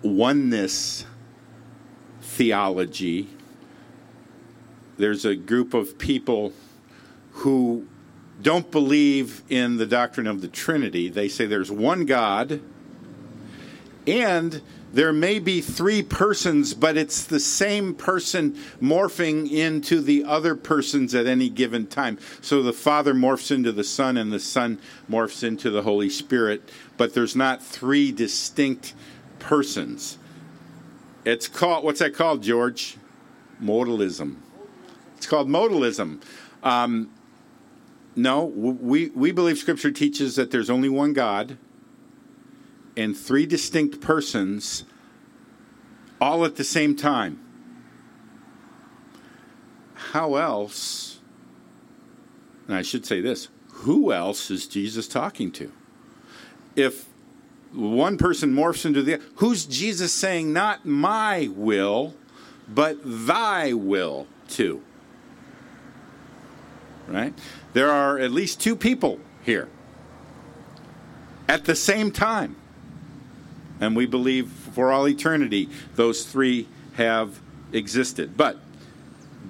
oneness 0.03 1.07
theology. 2.21 3.29
There's 4.97 5.25
a 5.25 5.37
group 5.37 5.75
of 5.75 5.97
people 5.97 6.53
who 7.31 7.87
don't 8.43 8.69
believe 8.73 9.43
in 9.49 9.77
the 9.77 9.87
doctrine 9.87 10.27
of 10.27 10.41
the 10.41 10.49
Trinity. 10.49 11.09
They 11.09 11.29
say 11.29 11.47
there's 11.47 11.71
one 11.71 12.05
God 12.05 12.61
and 14.09 14.61
there 14.95 15.13
may 15.13 15.41
be 15.41 15.61
three 15.61 16.03
persons, 16.03 16.73
but 16.73 16.97
it's 16.97 17.25
the 17.25 17.41
same 17.41 17.95
person 17.95 18.53
morphing 18.81 19.51
into 19.51 20.01
the 20.01 20.25
other 20.25 20.55
persons 20.55 21.17
at 21.17 21.27
any 21.27 21.49
given 21.49 21.89
time. 21.89 22.17
So 22.41 22.63
the 22.63 22.73
Father 22.73 23.13
morphs 23.13 23.51
into 23.51 23.73
the 23.73 23.83
Son, 23.83 24.17
and 24.17 24.33
the 24.33 24.39
Son 24.39 24.79
morphs 25.11 25.43
into 25.43 25.71
the 25.71 25.83
Holy 25.83 26.09
Spirit, 26.09 26.71
but 26.97 27.13
there's 27.13 27.35
not 27.35 27.61
three 27.61 28.13
distinct 28.13 28.95
persons. 29.41 30.17
It's 31.25 31.49
called, 31.49 31.85
what's 31.85 31.99
that 31.99 32.15
called, 32.15 32.45
George? 32.45 32.97
Modalism. 33.61 34.37
It's 35.17 35.27
called 35.27 35.49
modalism. 35.49 36.23
Um, 36.63 37.11
no, 38.15 38.45
we, 38.45 39.09
we 39.09 39.33
believe 39.33 39.59
Scripture 39.59 39.91
teaches 39.91 40.37
that 40.37 40.53
there's 40.53 40.71
only 40.71 40.89
one 40.89 41.15
God 41.15 41.59
and 42.97 43.17
three 43.17 43.47
distinct 43.47 44.01
persons 44.01 44.85
all 46.21 46.45
at 46.45 46.57
the 46.57 46.65
same 46.65 46.95
time. 46.97 47.41
How 49.95 50.37
else 50.37 51.15
and 52.67 52.77
I 52.77 52.83
should 52.83 53.07
say 53.07 53.21
this 53.21 53.49
who 53.69 54.13
else 54.13 54.51
is 54.51 54.67
Jesus 54.67 55.09
talking 55.09 55.51
to? 55.53 55.73
If 56.77 57.07
one 57.73 58.17
person 58.17 58.55
morphs 58.55 58.87
into 58.87 59.03
the 59.03 59.15
other, 59.15 59.25
who's 59.37 59.67
Jesus 59.67 60.13
saying, 60.13 60.53
not 60.53 60.87
my 60.87 61.51
will, 61.55 62.15
but 62.69 62.99
thy 63.05 63.73
will 63.73 64.27
to? 64.51 64.81
Right? 67.09 67.35
There 67.73 67.91
are 67.91 68.19
at 68.19 68.31
least 68.31 68.61
two 68.61 68.77
people 68.77 69.21
here 69.43 69.69
at 71.49 71.65
the 71.65 71.75
same 71.75 72.11
time. 72.11 72.57
And 73.81 73.97
we 73.97 74.07
believe 74.07 74.49
for 74.49 74.93
all 74.93 75.09
eternity 75.09 75.69
those 75.97 76.25
three 76.25 76.69
have 76.95 77.41
existed. 77.73 78.37
But 78.37 78.59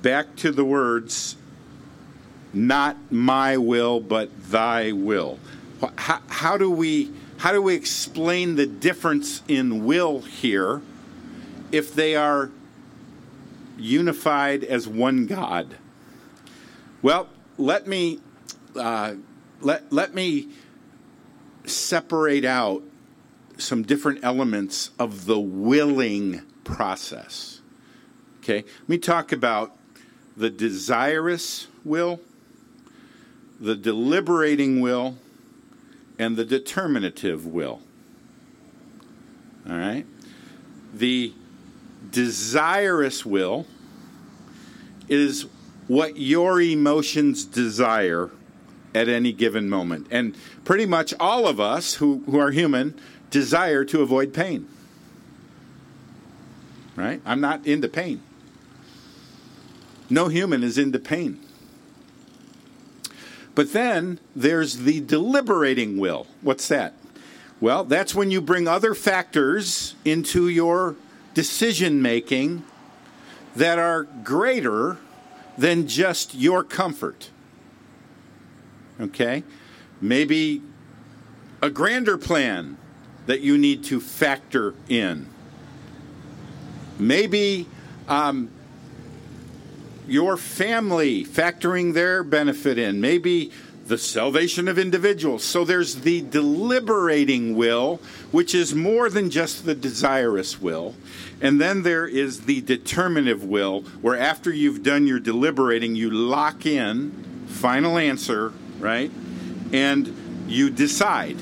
back 0.03 0.37
to 0.37 0.51
the 0.51 0.65
words, 0.65 1.37
not 2.53 2.97
my 3.11 3.57
will, 3.57 4.01
but 4.01 4.31
thy 4.51 4.93
will. 4.93 5.39
How, 5.97 6.21
how, 6.29 6.57
do 6.57 6.71
we 6.71 7.13
how 7.39 7.53
do 7.53 7.61
we 7.61 7.75
explain 7.75 8.57
the 8.57 8.67
difference 8.67 9.43
in 9.49 9.85
will 9.85 10.21
here 10.21 10.81
if 11.73 11.95
they 11.95 12.17
are 12.17 12.51
unified 13.77 14.65
as 14.65 14.89
one 14.89 15.27
God? 15.27 15.77
Well, 17.03 17.29
let 17.59 17.87
me 17.87 18.21
uh, 18.77 19.15
let 19.61 19.93
let 19.93 20.15
me 20.15 20.49
separate 21.67 22.45
out 22.45 22.83
some 23.57 23.83
different 23.83 24.23
elements 24.23 24.91
of 24.99 25.27
the 25.27 25.39
willing 25.39 26.43
process. 26.65 27.61
Okay, 28.41 28.65
let 28.81 28.89
me 28.89 28.99
talk 28.99 29.33
about 29.33 29.77
the 30.37 30.51
desirous 30.51 31.69
will, 31.85 32.21
the 33.61 33.75
deliberating 33.77 34.81
will, 34.81 35.17
and 36.19 36.37
the 36.37 36.45
determinative 36.45 37.47
will. 37.47 37.81
All 39.69 39.77
right? 39.77 40.07
The 40.93 41.33
desirous 42.11 43.25
will 43.25 43.67
is 45.09 45.47
what 45.87 46.17
your 46.17 46.61
emotions 46.61 47.45
desire 47.45 48.31
at 48.95 49.09
any 49.09 49.33
given 49.33 49.69
moment. 49.69 50.07
And 50.11 50.37
pretty 50.65 50.87
much 50.87 51.13
all 51.19 51.47
of 51.47 51.61
us 51.61 51.95
who, 51.95 52.23
who 52.27 52.39
are 52.39 52.51
human 52.51 52.99
desire 53.31 53.85
to 53.87 54.03
avoid 54.03 54.33
pain. 54.33 54.69
Right? 56.97 57.21
I'm 57.27 57.41
not 57.41 57.67
into 57.67 57.89
pain. 57.89 58.23
No 60.09 60.29
human 60.29 60.63
is 60.63 60.79
into 60.79 60.99
pain. 60.99 61.41
But 63.55 63.73
then 63.73 64.19
there's 64.35 64.79
the 64.79 65.01
deliberating 65.01 65.99
will. 65.99 66.27
What's 66.41 66.69
that? 66.69 66.95
Well, 67.61 67.85
that's 67.85 68.15
when 68.15 68.31
you 68.31 68.41
bring 68.41 68.69
other 68.69 68.95
factors 68.95 69.95
into 70.05 70.49
your 70.49 70.97
decision 71.35 72.03
making 72.03 72.65
that 73.57 73.79
are 73.79 74.05
greater 74.23 74.99
than 75.57 75.87
just 75.87 76.35
your 76.35 76.65
comfort. 76.65 77.31
Okay? 79.01 79.43
Maybe 80.01 80.63
a 81.63 81.71
grander 81.71 82.19
plan 82.19 82.77
that 83.27 83.41
you 83.41 83.57
need 83.57 83.85
to 83.85 84.01
factor 84.01 84.75
in. 84.89 85.29
Maybe 86.99 87.67
um, 88.07 88.51
your 90.07 90.37
family, 90.37 91.25
factoring 91.25 91.95
their 91.95 92.23
benefit 92.23 92.79
in, 92.79 93.01
maybe 93.01 93.51
the 93.87 93.99
salvation 93.99 94.69
of 94.69 94.79
individuals. 94.79 95.45
So 95.45 95.65
there's 95.65 95.97
the 95.97 96.23
deliberating 96.23 97.55
will, 97.55 98.01
which 98.31 98.55
is 98.55 98.75
more 98.75 99.11
than 99.11 99.31
just 99.31 99.67
the 99.67 99.75
desirous 99.75 100.61
will. 100.61 100.95
And 101.41 101.61
then 101.61 101.83
there 101.83 102.07
is 102.07 102.43
the 102.43 102.61
determinative 102.63 103.45
will, 103.45 103.83
where 104.01 104.19
after 104.19 104.53
you've 104.53 104.83
done 104.83 105.07
your 105.07 105.21
deliberating, 105.21 105.95
you 105.95 106.11
lock 106.11 106.65
in, 106.65 107.45
final 107.47 107.99
answer, 107.99 108.53
right? 108.79 109.11
And 109.73 110.47
you 110.49 110.71
decide. 110.71 111.37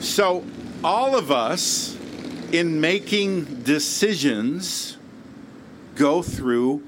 So 0.00 0.44
all 0.84 1.16
of 1.16 1.30
us, 1.30 1.96
in 2.52 2.80
making 2.80 3.62
decisions, 3.62 4.96
go 5.94 6.22
through 6.22 6.82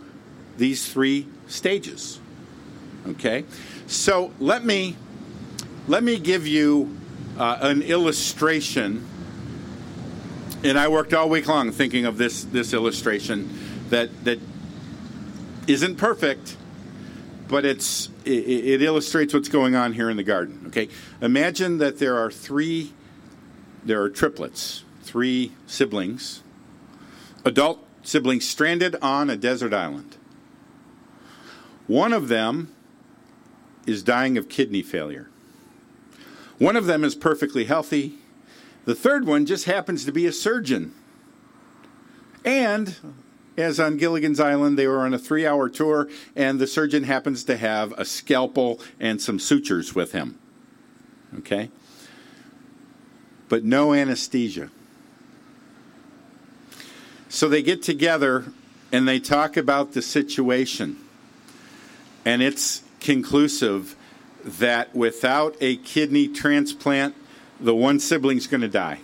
these 0.57 0.91
three 0.91 1.27
stages. 1.49 2.21
Okay? 3.07 3.45
So 3.87 4.33
let 4.39 4.65
me 4.65 4.97
let 5.89 6.05
me 6.05 6.19
give 6.19 6.47
you 6.47 6.97
uh, 7.39 7.59
an 7.63 7.83
illustration. 7.83 9.07
And 10.63 10.79
I 10.79 10.89
worked 10.89 11.15
all 11.15 11.29
week 11.29 11.49
long 11.49 11.73
thinking 11.73 12.05
of 12.05 12.19
this 12.19 12.45
this 12.45 12.73
illustration 12.73 13.49
that 13.89 14.25
that 14.25 14.39
isn't 15.67 15.97
perfect, 15.97 16.57
but 17.51 17.65
it's 17.65 18.09
it, 18.25 18.31
it 18.31 18.83
illustrates 18.83 19.35
what's 19.35 19.49
going 19.49 19.75
on 19.75 19.93
here 19.93 20.09
in 20.09 20.17
the 20.17 20.23
garden. 20.23 20.65
Okay, 20.69 20.89
imagine 21.21 21.79
that 21.79 21.99
there 21.99 22.17
are 22.17 22.31
three 22.31 22.95
there 23.85 24.01
are 24.01 24.09
triplets, 24.09 24.85
three 25.03 25.53
siblings, 25.67 26.43
adult 27.45 27.85
siblings 28.03 28.49
stranded 28.49 28.95
on 29.03 29.29
a 29.29 29.37
desert 29.37 29.75
island. 29.75 30.17
One 31.89 32.13
of 32.13 32.29
them 32.29 32.73
is 33.85 34.03
dying 34.05 34.39
of 34.39 34.49
kidney 34.49 34.83
failure. 34.83 35.29
One 36.59 36.77
of 36.77 36.87
them 36.87 37.03
is 37.03 37.17
perfectly 37.17 37.65
healthy. 37.65 38.19
The 38.85 38.95
third 38.95 39.27
one 39.27 39.45
just 39.45 39.65
happens 39.65 40.05
to 40.05 40.13
be 40.13 40.27
a 40.27 40.33
surgeon. 40.33 40.95
And 42.45 42.95
as 43.57 43.81
on 43.81 43.97
Gilligan's 43.97 44.41
Island, 44.41 44.79
they 44.79 44.87
were 44.87 45.01
on 45.01 45.15
a 45.15 45.19
three 45.19 45.47
hour 45.47 45.69
tour, 45.69 46.09
and 46.35 46.59
the 46.59 46.67
surgeon 46.67 47.05
happens 47.05 47.45
to 47.45 47.57
have 47.57 47.93
a 47.99 48.05
scalpel 48.05 48.81
and 48.99 49.21
some 49.21 49.39
sutures 49.39 49.95
with 49.95 50.13
him. 50.13 50.39
Okay? 51.39 51.71
But 53.49 53.65
no 53.65 53.93
anesthesia. 53.93 54.71
So 57.29 57.49
they 57.49 57.63
get 57.63 57.83
together 57.83 58.47
and 58.91 59.07
they 59.07 59.21
talk 59.21 59.57
about 59.57 59.93
the 59.93 60.03
situation 60.03 60.97
and 62.25 62.43
it's 62.43 62.83
conclusive 63.01 63.97
that 64.45 64.95
without 64.95 65.57
a 65.61 65.77
kidney 65.77 66.29
transplant, 66.29 67.15
the 67.59 67.75
one 67.75 68.01
sibling's 68.01 68.47
going 68.47 68.61
to 68.61 68.69
die. 68.69 69.01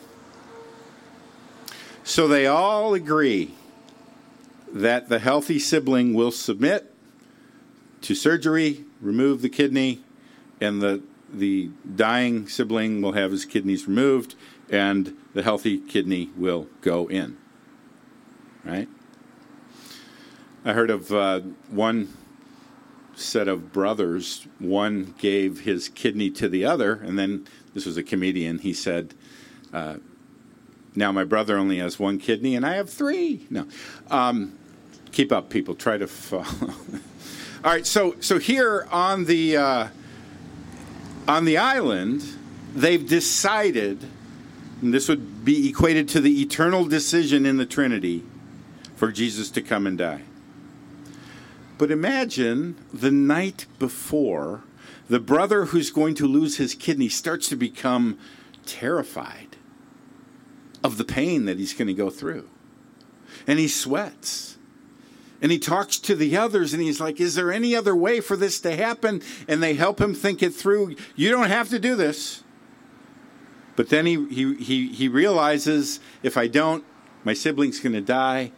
So 2.05 2.29
they 2.29 2.47
all 2.47 2.95
agree 2.95 3.55
that 4.83 5.09
the 5.09 5.19
healthy 5.19 5.59
sibling 5.59 6.15
will 6.15 6.31
submit 6.31 6.93
to 8.03 8.15
surgery, 8.15 8.85
remove 9.01 9.43
the 9.43 9.49
kidney, 9.49 10.03
and 10.61 10.81
the 10.81 11.03
the 11.33 11.71
dying 11.97 12.47
sibling 12.47 13.03
will 13.03 13.13
have 13.13 13.33
his 13.33 13.45
kidneys 13.45 13.89
removed, 13.89 14.37
and 14.71 15.17
the 15.35 15.43
healthy 15.43 15.79
kidney 15.79 16.31
will 16.37 16.69
go 16.83 17.09
in. 17.09 17.37
Right? 18.65 18.89
I 20.65 20.73
heard 20.73 20.91
of 20.91 21.13
uh, 21.13 21.41
one 21.69 22.17
set 23.17 23.49
of 23.49 23.73
brothers, 23.73 24.47
one 24.59 25.15
gave 25.19 25.61
his 25.61 25.89
kidney 25.89 26.31
to 26.31 26.49
the 26.49 26.65
other, 26.65 26.95
and 26.95 27.19
then 27.19 27.47
this 27.75 27.87
was 27.87 27.97
a 27.97 28.03
comedian. 28.03 28.59
He 28.59 28.73
said, 28.73 29.15
uh, 29.73 29.97
"Now 30.95 31.13
my 31.13 31.25
brother 31.25 31.57
only 31.57 31.79
has 31.79 31.99
one 31.99 32.19
kidney, 32.19 32.55
and 32.55 32.65
I 32.65 32.75
have 32.75 32.91
three. 32.91 33.47
No, 33.51 33.67
um, 34.11 34.59
keep 35.17 35.33
up, 35.33 35.49
people. 35.49 35.75
Try 35.75 35.97
to 35.97 36.07
follow. 36.07 36.45
All 37.65 37.73
right, 37.73 37.87
so 37.87 38.17
so 38.21 38.39
here 38.39 38.87
on 38.93 39.25
the 39.25 39.57
uh, 39.57 39.89
on 41.27 41.47
the 41.47 41.57
island, 41.57 42.23
they've 42.75 43.05
decided, 43.05 44.05
and 44.83 44.93
this 44.93 45.09
would 45.09 45.43
be 45.43 45.71
equated 45.71 46.07
to 46.11 46.21
the 46.21 46.43
eternal 46.43 46.85
decision 46.85 47.47
in 47.47 47.57
the 47.57 47.65
Trinity, 47.65 48.25
for 48.95 49.11
Jesus 49.11 49.51
to 49.53 49.63
come 49.63 49.87
and 49.87 49.97
die. 49.97 50.23
But 51.79 51.91
imagine 51.91 52.77
the 52.93 53.11
night 53.11 53.65
before, 53.79 54.65
the 55.09 55.21
brother 55.21 55.67
who's 55.67 55.91
going 55.91 56.15
to 56.17 56.27
lose 56.27 56.59
his 56.59 56.75
kidney 56.75 57.09
starts 57.09 57.49
to 57.49 57.57
become 57.57 58.19
terrified 58.67 59.57
of 60.85 60.99
the 60.99 61.05
pain 61.05 61.47
that 61.47 61.59
he's 61.59 61.73
going 61.73 61.89
to 61.89 61.95
go 61.95 62.11
through. 62.11 62.49
And 63.47 63.59
he 63.59 63.69
sweats. 63.69 64.56
And 65.43 65.53
he 65.53 65.59
talks 65.59 65.99
to 65.99 66.15
the 66.15 66.37
others 66.37 66.73
and 66.73 66.83
he's 66.83 67.01
like, 67.01 67.21
Is 67.21 67.35
there 67.35 67.53
any 67.53 67.75
other 67.77 67.95
way 67.95 68.21
for 68.21 68.37
this 68.37 68.61
to 68.61 68.75
happen? 68.75 69.23
And 69.47 69.63
they 69.63 69.75
help 69.75 70.01
him 70.01 70.15
think 70.15 70.43
it 70.43 70.55
through. 70.55 70.97
You 71.15 71.31
don't 71.31 71.51
have 71.51 71.69
to 71.71 71.79
do 71.79 71.95
this. 71.95 72.43
But 73.77 73.91
then 73.91 74.07
he, 74.07 74.27
he, 74.29 74.55
he, 74.55 74.89
he 74.89 75.09
realizes 75.09 76.01
if 76.23 76.37
I 76.39 76.47
don't, 76.47 76.85
my 77.25 77.35
sibling's 77.35 77.81
going 77.81 77.93
to 77.93 78.01
die 78.01 78.53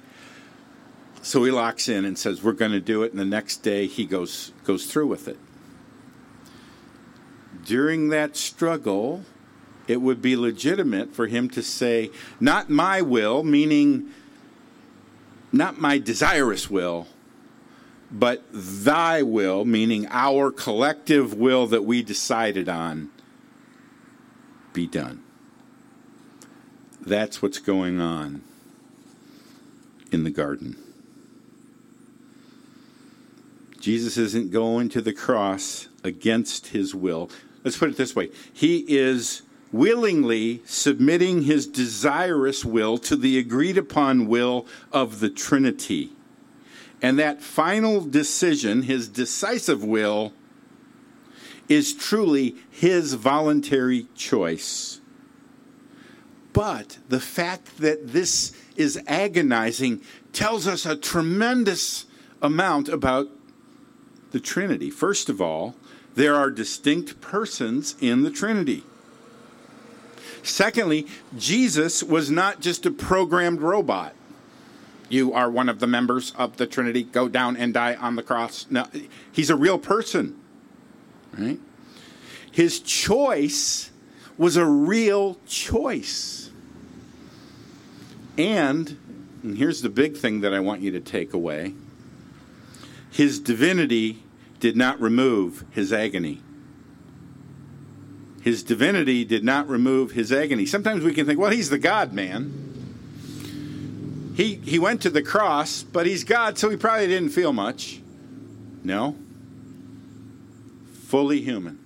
so 1.20 1.42
he 1.44 1.50
locks 1.50 1.88
in 1.88 2.04
and 2.04 2.16
says, 2.16 2.42
"We're 2.42 2.52
going 2.52 2.70
to 2.70 2.80
do 2.80 3.02
it." 3.02 3.10
And 3.10 3.20
the 3.20 3.24
next 3.24 3.58
day, 3.58 3.86
he 3.86 4.04
goes 4.04 4.52
goes 4.64 4.86
through 4.86 5.08
with 5.08 5.26
it. 5.28 5.38
during 7.64 8.08
that 8.08 8.36
struggle, 8.36 9.24
it 9.86 10.00
would 10.00 10.22
be 10.22 10.36
legitimate 10.36 11.14
for 11.14 11.26
him 11.26 11.50
to 11.50 11.62
say, 11.62 12.10
Not 12.40 12.70
my 12.70 13.02
will, 13.02 13.42
meaning 13.42 14.10
not 15.52 15.80
my 15.80 15.98
desirous 15.98 16.68
will, 16.68 17.06
but 18.10 18.44
thy 18.52 19.22
will, 19.22 19.64
meaning 19.64 20.06
our 20.10 20.50
collective 20.50 21.34
will 21.34 21.66
that 21.66 21.84
we 21.84 22.02
decided 22.02 22.68
on, 22.68 23.10
be 24.72 24.86
done. 24.86 25.22
That's 27.00 27.40
what's 27.40 27.58
going 27.58 28.00
on 28.00 28.42
in 30.10 30.24
the 30.24 30.30
garden. 30.30 30.76
Jesus 33.80 34.16
isn't 34.16 34.50
going 34.50 34.88
to 34.90 35.00
the 35.00 35.12
cross 35.12 35.88
against 36.02 36.68
his 36.68 36.94
will. 36.94 37.30
Let's 37.64 37.76
put 37.76 37.90
it 37.90 37.96
this 37.96 38.14
way 38.14 38.30
He 38.52 38.84
is 38.88 39.42
willingly 39.72 40.62
submitting 40.64 41.42
his 41.42 41.66
desirous 41.66 42.64
will 42.64 42.98
to 42.98 43.16
the 43.16 43.38
agreed 43.38 43.78
upon 43.78 44.26
will 44.26 44.66
of 44.92 45.20
the 45.20 45.30
Trinity. 45.30 46.12
And 47.00 47.18
that 47.18 47.42
final 47.42 48.00
decision, 48.00 48.82
his 48.82 49.08
decisive 49.08 49.84
will, 49.84 50.32
is 51.68 51.94
truly 51.94 52.56
his 52.70 53.14
voluntary 53.14 54.06
choice. 54.14 55.00
But 56.52 56.98
the 57.08 57.20
fact 57.20 57.78
that 57.78 58.12
this 58.12 58.52
is 58.74 59.00
agonizing 59.06 60.00
tells 60.32 60.66
us 60.66 60.86
a 60.86 60.96
tremendous 60.96 62.06
amount 62.40 62.88
about 62.88 63.28
the 64.30 64.40
Trinity. 64.40 64.90
First 64.90 65.28
of 65.28 65.40
all, 65.40 65.76
there 66.14 66.34
are 66.34 66.50
distinct 66.50 67.20
persons 67.20 67.94
in 68.00 68.22
the 68.22 68.30
Trinity. 68.30 68.82
Secondly, 70.42 71.06
Jesus 71.36 72.02
was 72.02 72.30
not 72.30 72.60
just 72.60 72.86
a 72.86 72.90
programmed 72.90 73.60
robot. 73.60 74.14
You 75.08 75.32
are 75.32 75.50
one 75.50 75.68
of 75.68 75.80
the 75.80 75.86
members 75.86 76.32
of 76.36 76.56
the 76.58 76.66
Trinity, 76.66 77.02
go 77.02 77.28
down 77.28 77.56
and 77.56 77.72
die 77.72 77.94
on 77.94 78.16
the 78.16 78.22
cross. 78.22 78.66
No, 78.68 78.86
he's 79.32 79.50
a 79.50 79.56
real 79.56 79.78
person. 79.78 80.38
Right? 81.36 81.58
His 82.50 82.80
choice 82.80 83.90
was 84.36 84.56
a 84.56 84.66
real 84.66 85.38
choice. 85.46 86.50
And, 88.36 88.98
and 89.42 89.58
here's 89.58 89.82
the 89.82 89.88
big 89.88 90.16
thing 90.16 90.40
that 90.42 90.54
I 90.54 90.60
want 90.60 90.80
you 90.80 90.90
to 90.92 91.00
take 91.00 91.32
away 91.32 91.74
his 93.10 93.40
divinity 93.40 94.22
did 94.60 94.76
not 94.76 95.00
remove 95.00 95.64
his 95.70 95.92
agony. 95.92 96.40
His 98.42 98.62
divinity 98.62 99.24
did 99.24 99.44
not 99.44 99.68
remove 99.68 100.12
his 100.12 100.32
agony. 100.32 100.64
Sometimes 100.66 101.04
we 101.04 101.12
can 101.12 101.26
think, 101.26 101.38
well, 101.38 101.50
he's 101.50 101.70
the 101.70 101.78
God 101.78 102.12
man. 102.12 102.66
He, 104.36 104.54
he 104.54 104.78
went 104.78 105.02
to 105.02 105.10
the 105.10 105.22
cross, 105.22 105.82
but 105.82 106.06
he's 106.06 106.22
God, 106.22 106.58
so 106.58 106.70
he 106.70 106.76
probably 106.76 107.08
didn't 107.08 107.30
feel 107.30 107.52
much. 107.52 108.00
No. 108.84 109.16
Fully 111.06 111.40
human. 111.40 111.78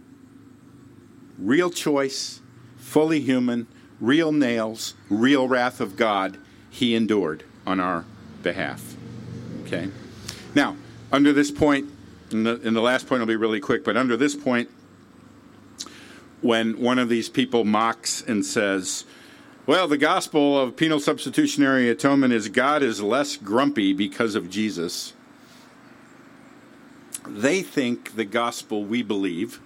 Real 1.39 1.71
choice, 1.71 2.41
fully 2.77 3.21
human, 3.21 3.67
real 4.01 4.33
nails, 4.33 4.95
real 5.09 5.49
wrath 5.49 5.81
of 5.81 5.97
God, 5.97 6.37
he 6.69 6.95
endured 6.95 7.45
on 7.67 7.81
our 7.81 8.05
behalf. 8.43 8.97
Okay? 9.63 9.89
Now, 10.55 10.77
under 11.11 11.33
this 11.33 11.51
point, 11.51 11.89
and 12.33 12.45
the, 12.45 12.57
the 12.57 12.81
last 12.81 13.07
point 13.07 13.21
will 13.21 13.27
be 13.27 13.37
really 13.37 13.61
quick, 13.61 13.85
but 13.85 13.97
under 13.97 14.17
this 14.17 14.35
point, 14.35 14.69
when 16.43 16.79
one 16.81 16.99
of 16.99 17.09
these 17.09 17.29
people 17.29 17.65
mocks 17.65 18.23
and 18.23 18.45
says, 18.45 19.05
well, 19.65 19.87
the 19.87 19.97
gospel 19.97 20.59
of 20.59 20.77
penal 20.77 20.99
substitutionary 20.99 21.89
atonement 21.89 22.33
is 22.33 22.49
God 22.49 22.83
is 22.83 23.01
less 23.01 23.37
grumpy 23.37 23.93
because 23.93 24.35
of 24.35 24.51
Jesus. 24.51 25.13
They 27.27 27.63
think 27.63 28.17
the 28.17 28.25
gospel 28.25 28.85
we 28.85 29.03
believe 29.03 29.61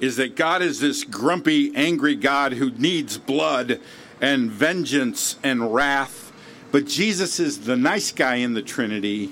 is 0.00 0.16
that 0.16 0.34
God 0.34 0.62
is 0.62 0.80
this 0.80 1.04
grumpy, 1.04 1.74
angry 1.76 2.16
God 2.16 2.54
who 2.54 2.72
needs 2.72 3.16
blood 3.16 3.80
and 4.20 4.50
vengeance 4.50 5.36
and 5.44 5.72
wrath. 5.72 6.32
But 6.72 6.86
Jesus 6.86 7.38
is 7.38 7.60
the 7.60 7.76
nice 7.76 8.10
guy 8.10 8.36
in 8.36 8.54
the 8.54 8.62
Trinity 8.62 9.30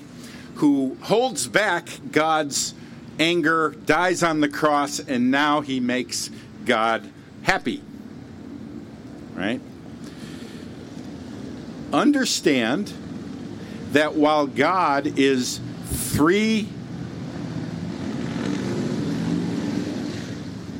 who 0.55 0.97
holds 1.01 1.47
back 1.47 1.89
God's 2.11 2.73
anger, 3.19 3.75
dies 3.85 4.23
on 4.23 4.39
the 4.39 4.47
cross, 4.47 4.99
and 4.99 5.29
now 5.29 5.61
he 5.61 5.79
makes 5.81 6.29
God 6.65 7.09
happy. 7.43 7.81
Right? 9.35 9.61
Understand 11.91 12.91
that 13.91 14.15
while 14.15 14.47
God 14.47 15.19
is 15.19 15.59
three 15.85 16.67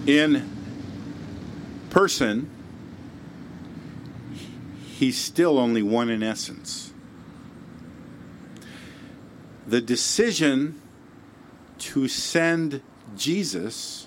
in 0.05 0.49
person, 1.89 2.49
he's 4.85 5.17
still 5.17 5.59
only 5.59 5.83
one 5.83 6.09
in 6.09 6.23
essence 6.23 6.93
the 9.67 9.81
decision 9.81 10.79
to 11.79 12.07
send 12.07 12.81
Jesus 13.15 14.02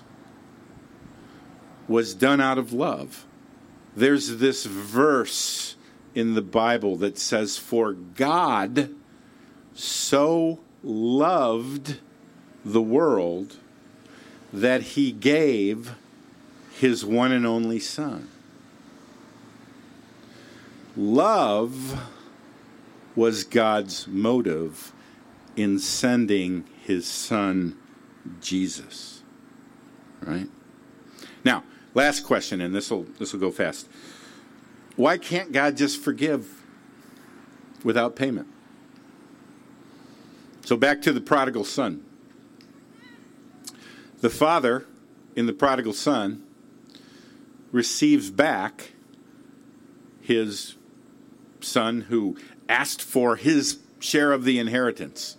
was 1.87 2.13
done 2.13 2.41
out 2.41 2.57
of 2.57 2.73
love. 2.73 3.25
There's 3.95 4.37
this 4.37 4.65
verse 4.65 5.75
in 6.13 6.33
the 6.33 6.41
Bible 6.41 6.97
that 6.97 7.17
says, 7.17 7.57
For 7.57 7.93
God 7.93 8.89
so 9.73 10.59
loved 10.83 11.99
the 12.63 12.81
world 12.81 13.57
that 14.51 14.81
he 14.81 15.11
gave 15.11 15.95
his 16.71 17.05
one 17.05 17.31
and 17.31 17.45
only 17.45 17.79
Son. 17.79 18.29
Love 20.95 21.99
was 23.15 23.43
God's 23.43 24.07
motive 24.07 24.91
in 25.55 25.79
sending 25.79 26.65
his 26.83 27.05
son 27.05 27.77
Jesus. 28.41 29.21
Right? 30.21 30.47
Now, 31.43 31.63
last 31.97 32.21
question, 32.21 32.61
and 32.61 32.73
this 32.73 32.91
will 32.91 33.03
this 33.19 33.33
will 33.33 33.39
go 33.39 33.51
fast. 33.51 33.89
Why 34.95 35.17
can't 35.17 35.51
God 35.51 35.75
just 35.75 36.01
forgive 36.01 36.63
without 37.83 38.15
payment? 38.15 38.47
So 40.63 40.77
back 40.77 41.01
to 41.01 41.11
the 41.11 41.21
prodigal 41.21 41.63
son. 41.63 42.03
The 44.21 44.29
father 44.29 44.85
in 45.35 45.45
the 45.47 45.53
prodigal 45.53 45.93
son 45.93 46.43
receives 47.71 48.29
back 48.29 48.91
his 50.21 50.75
son 51.61 52.01
who 52.01 52.37
asked 52.69 53.01
for 53.01 53.35
his 53.35 53.79
share 53.99 54.31
of 54.31 54.43
the 54.43 54.59
inheritance. 54.59 55.37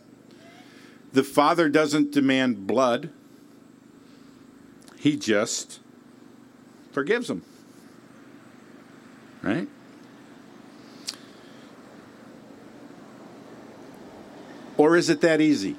The 1.13 1.23
Father 1.25 1.69
doesn't 1.69 2.13
demand 2.13 2.67
blood, 2.67 3.11
He 4.99 5.17
just 5.17 5.81
forgives 6.93 7.29
them. 7.29 7.43
Right? 9.43 9.69
Or 14.77 14.97
is 14.97 15.11
it 15.11 15.21
that 15.23 15.41
easy? 15.41 15.77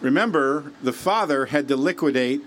Remember, 0.00 0.72
the 0.82 0.92
father 0.92 1.46
had 1.46 1.68
to 1.68 1.76
liquidate 1.76 2.42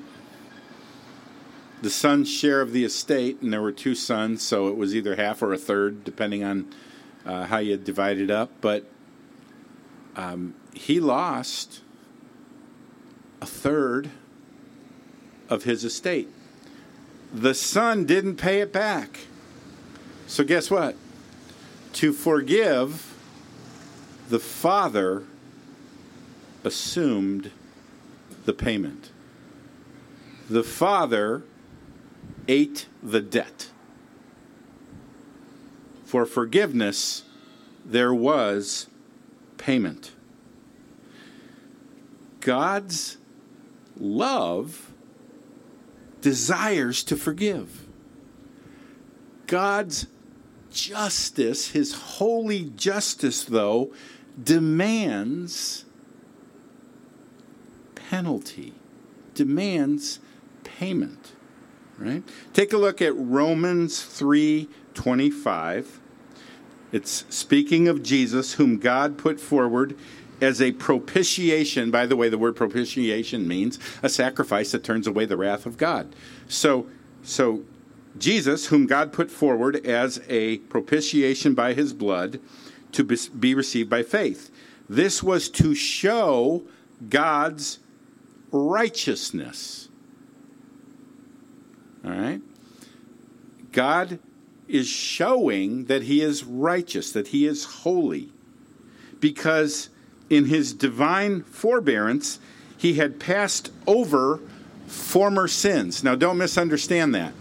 the 1.81 1.89
son's 1.89 2.29
share 2.29 2.61
of 2.61 2.71
the 2.71 2.83
estate, 2.83 3.41
and 3.41 3.51
there 3.51 3.61
were 3.61 3.71
two 3.71 3.93
sons, 3.93 4.41
so 4.41 4.67
it 4.69 4.77
was 4.77 4.95
either 4.95 5.15
half 5.15 5.41
or 5.41 5.53
a 5.53 5.57
third, 5.57 6.03
depending 6.03 6.43
on 6.43 6.73
uh, 7.25 7.45
how 7.45 7.57
you 7.57 7.77
divide 7.77 8.17
it 8.17 8.31
up. 8.31 8.51
But 8.61 8.89
um, 10.15 10.55
he 10.73 10.99
lost 10.99 11.81
a 13.41 13.45
third 13.45 14.09
of 15.53 15.63
his 15.63 15.83
estate. 15.83 16.27
The 17.31 17.53
son 17.53 18.05
didn't 18.05 18.37
pay 18.37 18.59
it 18.59 18.73
back. 18.73 19.19
So, 20.25 20.43
guess 20.43 20.71
what? 20.71 20.95
To 21.93 22.11
forgive, 22.11 23.13
the 24.29 24.39
father 24.39 25.23
assumed 26.63 27.51
the 28.45 28.53
payment. 28.53 29.11
The 30.49 30.63
father 30.63 31.43
ate 32.47 32.87
the 33.03 33.21
debt. 33.21 33.69
For 36.05 36.25
forgiveness, 36.25 37.23
there 37.85 38.13
was 38.13 38.87
payment. 39.57 40.11
God's 42.39 43.17
love 43.99 44.92
desires 46.23 47.03
to 47.03 47.15
forgive. 47.15 47.85
God's 49.45 50.07
justice, 50.71 51.71
his 51.71 51.93
holy 51.93 52.71
justice, 52.75 53.43
though, 53.43 53.93
demands 54.41 55.85
penalty, 57.93 58.73
demands 59.35 60.19
payment. 60.63 61.33
Right? 61.99 62.23
Take 62.53 62.73
a 62.73 62.77
look 62.77 63.01
at 63.01 63.15
Romans 63.15 64.01
3:25. 64.01 65.99
It's 66.91 67.25
speaking 67.29 67.87
of 67.87 68.01
Jesus 68.01 68.53
whom 68.53 68.77
God 68.77 69.17
put 69.17 69.39
forward 69.39 69.95
as 70.43 70.61
a 70.61 70.73
propitiation. 70.73 71.89
By 71.89 72.05
the 72.05 72.15
way, 72.15 72.29
the 72.29 72.37
word 72.37 72.55
propitiation 72.55 73.47
means 73.47 73.79
a 74.03 74.09
sacrifice 74.09 74.71
that 74.71 74.83
turns 74.83 75.07
away 75.07 75.25
the 75.25 75.37
wrath 75.37 75.65
of 75.65 75.77
God. 75.77 76.15
So 76.47 76.87
so 77.23 77.63
Jesus, 78.17 78.67
whom 78.67 78.85
God 78.85 79.11
put 79.11 79.31
forward 79.31 79.85
as 79.85 80.21
a 80.29 80.59
propitiation 80.59 81.55
by 81.55 81.73
his 81.73 81.93
blood 81.93 82.39
to 82.91 83.03
be 83.03 83.55
received 83.55 83.89
by 83.89 84.03
faith. 84.03 84.51
This 84.87 85.23
was 85.23 85.49
to 85.49 85.73
show 85.73 86.63
God's 87.09 87.79
righteousness. 88.51 89.89
All 92.05 92.11
right? 92.11 92.41
God 93.71 94.19
is 94.67 94.87
showing 94.87 95.85
that 95.85 96.03
he 96.03 96.21
is 96.21 96.43
righteous, 96.43 97.11
that 97.13 97.29
he 97.29 97.47
is 97.47 97.63
holy, 97.63 98.31
because 99.19 99.89
in 100.35 100.45
his 100.45 100.73
divine 100.73 101.43
forbearance, 101.43 102.39
he 102.77 102.95
had 102.95 103.19
passed 103.19 103.71
over 103.87 104.39
former 104.87 105.47
sins. 105.47 106.03
Now, 106.03 106.15
don't 106.15 106.37
misunderstand 106.37 107.15
that. 107.15 107.33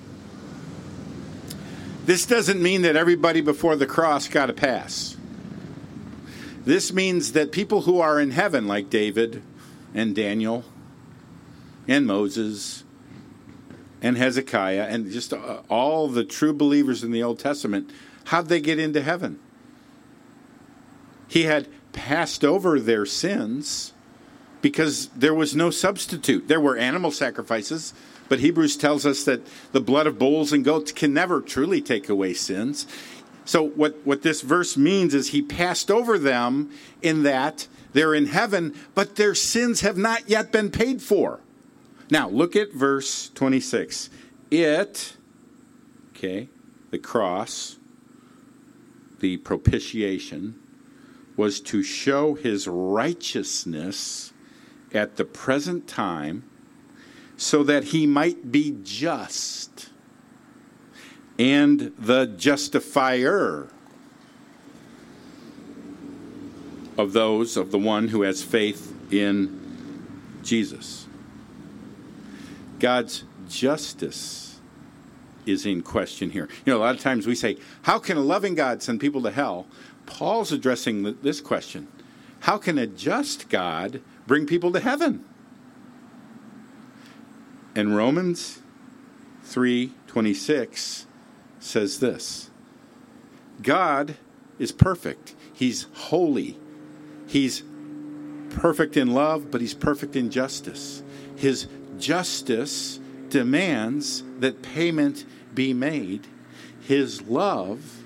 This 2.04 2.26
doesn't 2.26 2.60
mean 2.60 2.82
that 2.82 2.96
everybody 2.96 3.40
before 3.40 3.76
the 3.76 3.86
cross 3.86 4.28
got 4.28 4.50
a 4.50 4.52
pass. 4.52 5.16
This 6.64 6.92
means 6.92 7.32
that 7.32 7.52
people 7.52 7.82
who 7.82 8.00
are 8.00 8.20
in 8.20 8.32
heaven, 8.32 8.66
like 8.66 8.90
David 8.90 9.42
and 9.94 10.14
Daniel 10.14 10.64
and 11.88 12.06
Moses 12.06 12.84
and 14.00 14.16
Hezekiah 14.16 14.86
and 14.88 15.10
just 15.10 15.32
uh, 15.32 15.62
all 15.68 16.08
the 16.08 16.24
true 16.24 16.52
believers 16.52 17.02
in 17.02 17.12
the 17.12 17.22
Old 17.22 17.38
Testament, 17.38 17.90
how'd 18.26 18.48
they 18.48 18.60
get 18.60 18.78
into 18.78 19.02
heaven? 19.02 19.38
He 21.28 21.44
had 21.44 21.68
passed 21.92 22.44
over 22.44 22.80
their 22.80 23.06
sins 23.06 23.92
because 24.60 25.08
there 25.08 25.34
was 25.34 25.54
no 25.54 25.70
substitute. 25.70 26.48
There 26.48 26.60
were 26.60 26.76
animal 26.76 27.10
sacrifices, 27.10 27.92
but 28.28 28.40
Hebrews 28.40 28.76
tells 28.76 29.04
us 29.04 29.24
that 29.24 29.46
the 29.72 29.80
blood 29.80 30.06
of 30.06 30.18
bulls 30.18 30.52
and 30.52 30.64
goats 30.64 30.92
can 30.92 31.12
never 31.12 31.40
truly 31.40 31.82
take 31.82 32.08
away 32.08 32.32
sins. 32.32 32.86
So, 33.44 33.62
what, 33.62 33.96
what 34.04 34.22
this 34.22 34.40
verse 34.40 34.76
means 34.76 35.14
is 35.14 35.28
he 35.28 35.42
passed 35.42 35.90
over 35.90 36.16
them 36.16 36.70
in 37.02 37.24
that 37.24 37.66
they're 37.92 38.14
in 38.14 38.26
heaven, 38.26 38.74
but 38.94 39.16
their 39.16 39.34
sins 39.34 39.80
have 39.80 39.96
not 39.96 40.28
yet 40.28 40.52
been 40.52 40.70
paid 40.70 41.02
for. 41.02 41.40
Now, 42.10 42.28
look 42.28 42.54
at 42.54 42.72
verse 42.72 43.30
26. 43.34 44.10
It, 44.50 45.16
okay, 46.10 46.48
the 46.90 46.98
cross, 46.98 47.78
the 49.20 49.38
propitiation, 49.38 50.61
was 51.36 51.60
to 51.60 51.82
show 51.82 52.34
his 52.34 52.68
righteousness 52.68 54.32
at 54.92 55.16
the 55.16 55.24
present 55.24 55.88
time 55.88 56.44
so 57.36 57.62
that 57.62 57.84
he 57.84 58.06
might 58.06 58.52
be 58.52 58.76
just 58.82 59.88
and 61.38 61.92
the 61.98 62.26
justifier 62.26 63.68
of 66.98 67.12
those 67.12 67.56
of 67.56 67.70
the 67.70 67.78
one 67.78 68.08
who 68.08 68.22
has 68.22 68.42
faith 68.42 68.94
in 69.10 69.60
Jesus. 70.42 71.06
God's 72.78 73.24
justice 73.48 74.60
is 75.46 75.66
in 75.66 75.82
question 75.82 76.30
here. 76.30 76.48
You 76.64 76.72
know, 76.72 76.78
a 76.78 76.82
lot 76.82 76.94
of 76.94 77.00
times 77.00 77.26
we 77.26 77.34
say, 77.34 77.56
How 77.82 77.98
can 77.98 78.16
a 78.16 78.20
loving 78.20 78.54
God 78.54 78.82
send 78.82 79.00
people 79.00 79.22
to 79.22 79.30
hell? 79.30 79.66
Paul's 80.12 80.52
addressing 80.52 81.16
this 81.22 81.40
question 81.40 81.88
How 82.40 82.58
can 82.58 82.76
a 82.76 82.86
just 82.86 83.48
God 83.48 84.02
bring 84.26 84.46
people 84.46 84.70
to 84.72 84.80
heaven? 84.80 85.24
And 87.74 87.96
Romans 87.96 88.60
3:26 89.46 91.06
says 91.58 92.00
this. 92.00 92.50
God 93.62 94.16
is 94.58 94.70
perfect. 94.70 95.34
He's 95.54 95.86
holy. 95.94 96.58
He's 97.26 97.62
perfect 98.50 98.98
in 98.98 99.14
love, 99.14 99.50
but 99.50 99.62
he's 99.62 99.74
perfect 99.74 100.14
in 100.14 100.30
justice. 100.30 101.02
His 101.36 101.68
justice 101.98 103.00
demands 103.30 104.24
that 104.40 104.60
payment 104.60 105.24
be 105.54 105.72
made. 105.72 106.26
His 106.82 107.22
love 107.22 108.01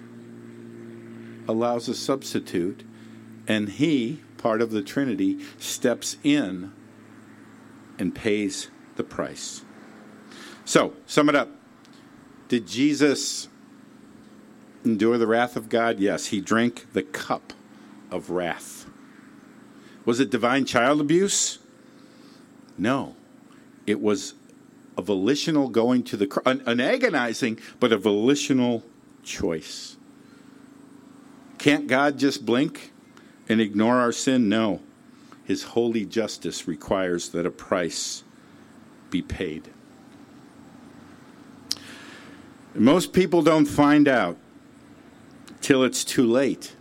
allows 1.48 1.88
a 1.88 1.94
substitute, 1.94 2.84
and 3.46 3.68
he, 3.68 4.20
part 4.38 4.60
of 4.60 4.70
the 4.70 4.82
Trinity, 4.82 5.38
steps 5.58 6.16
in 6.22 6.72
and 7.98 8.14
pays 8.14 8.70
the 8.96 9.04
price. 9.04 9.62
So, 10.64 10.94
sum 11.06 11.28
it 11.28 11.34
up. 11.34 11.50
Did 12.48 12.66
Jesus 12.66 13.48
endure 14.84 15.18
the 15.18 15.26
wrath 15.26 15.56
of 15.56 15.68
God? 15.68 16.00
Yes, 16.00 16.26
he 16.26 16.40
drank 16.40 16.92
the 16.92 17.02
cup 17.02 17.52
of 18.10 18.30
wrath. 18.30 18.86
Was 20.04 20.20
it 20.20 20.30
divine 20.30 20.64
child 20.64 21.00
abuse? 21.00 21.58
No. 22.78 23.16
It 23.86 24.00
was 24.00 24.34
a 24.96 25.02
volitional 25.02 25.68
going 25.68 26.02
to 26.04 26.16
the 26.16 26.42
an, 26.46 26.62
an 26.66 26.80
agonizing 26.80 27.58
but 27.80 27.92
a 27.92 27.98
volitional 27.98 28.84
choice. 29.22 29.95
Can't 31.66 31.88
God 31.88 32.16
just 32.16 32.46
blink 32.46 32.92
and 33.48 33.60
ignore 33.60 33.96
our 33.96 34.12
sin? 34.12 34.48
No. 34.48 34.82
His 35.42 35.64
holy 35.64 36.04
justice 36.04 36.68
requires 36.68 37.30
that 37.30 37.44
a 37.44 37.50
price 37.50 38.22
be 39.10 39.20
paid. 39.20 39.68
Most 42.72 43.12
people 43.12 43.42
don't 43.42 43.66
find 43.66 44.06
out 44.06 44.36
till 45.60 45.82
it's 45.82 46.04
too 46.04 46.24
late 46.24 46.76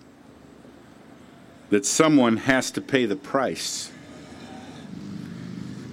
that 1.71 1.83
someone 1.83 2.37
has 2.37 2.69
to 2.69 2.79
pay 2.79 3.07
the 3.07 3.15
price. 3.15 3.91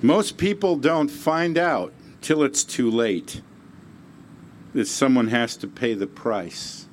Most 0.02 0.36
people 0.36 0.76
don't 0.76 1.08
find 1.08 1.56
out 1.56 1.94
till 2.20 2.42
it's 2.42 2.62
too 2.62 2.90
late 2.90 3.40
that 4.74 4.86
someone 4.86 5.28
has 5.28 5.56
to 5.56 5.66
pay 5.66 5.94
the 5.94 6.06
price. 6.06 6.88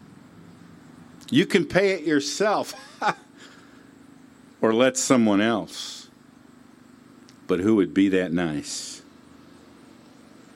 You 1.32 1.46
can 1.46 1.66
pay 1.66 1.92
it 1.92 2.04
yourself 2.04 2.74
or 4.62 4.74
let 4.74 4.98
someone 4.98 5.42
else. 5.42 6.10
But 7.48 7.60
who 7.60 7.76
would 7.76 7.94
be 7.94 8.10
that 8.10 8.32
nice? 8.32 9.02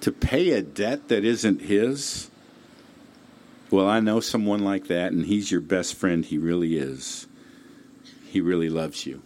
To 0.02 0.12
pay 0.12 0.52
a 0.52 0.62
debt 0.62 1.08
that 1.10 1.24
isn't 1.24 1.62
his? 1.62 2.30
Well, 3.72 3.88
I 3.88 4.00
know 4.00 4.20
someone 4.20 4.64
like 4.64 4.88
that, 4.88 5.12
and 5.12 5.26
he's 5.26 5.52
your 5.52 5.62
best 5.62 5.96
friend. 5.96 6.24
He 6.24 6.38
really 6.38 6.78
is. 6.78 7.26
He 8.28 8.42
really 8.42 8.70
loves 8.70 9.06
you. 9.06 9.24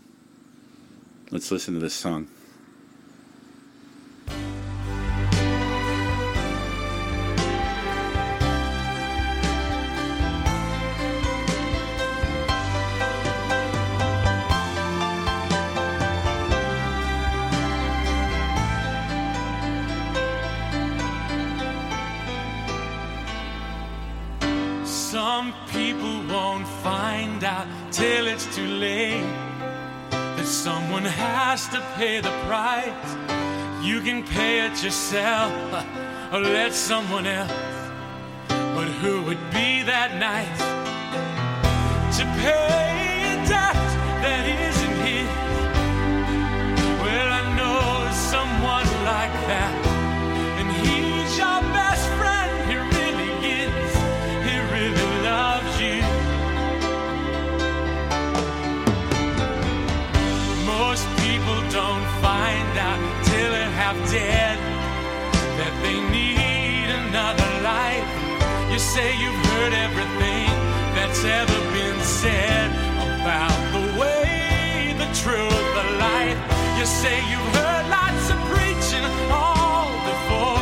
Let's 1.31 1.51
listen 1.51 1.73
to 1.73 1.79
this 1.79 1.93
song. 1.93 2.29
Has 31.57 31.67
to 31.69 31.81
pay 31.95 32.19
the 32.19 32.29
price. 32.45 33.15
You 33.83 34.01
can 34.01 34.23
pay 34.23 34.65
it 34.65 34.83
yourself 34.83 35.51
or 36.31 36.39
let 36.39 36.73
someone 36.73 37.25
else. 37.25 37.51
But 38.47 38.87
who 39.01 39.23
would 39.23 39.43
be 39.51 39.81
that 39.83 40.17
nice 40.19 40.59
to 42.17 42.25
pay 42.43 42.86
say 68.97 69.13
you've 69.21 69.45
heard 69.53 69.73
everything 69.73 70.49
that's 70.97 71.23
ever 71.23 71.59
been 71.77 71.99
said 72.01 72.69
about 73.21 73.57
the 73.75 73.83
way, 74.01 74.95
the 74.97 75.09
truth, 75.21 75.65
the 75.77 75.87
life. 76.07 76.39
You 76.77 76.85
say 77.01 77.17
you've 77.31 77.51
heard 77.59 77.85
lots 77.97 78.25
of 78.33 78.39
preaching 78.49 79.05
all 79.29 79.93
before, 80.11 80.56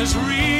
that 0.00 0.14
there's 0.14 0.59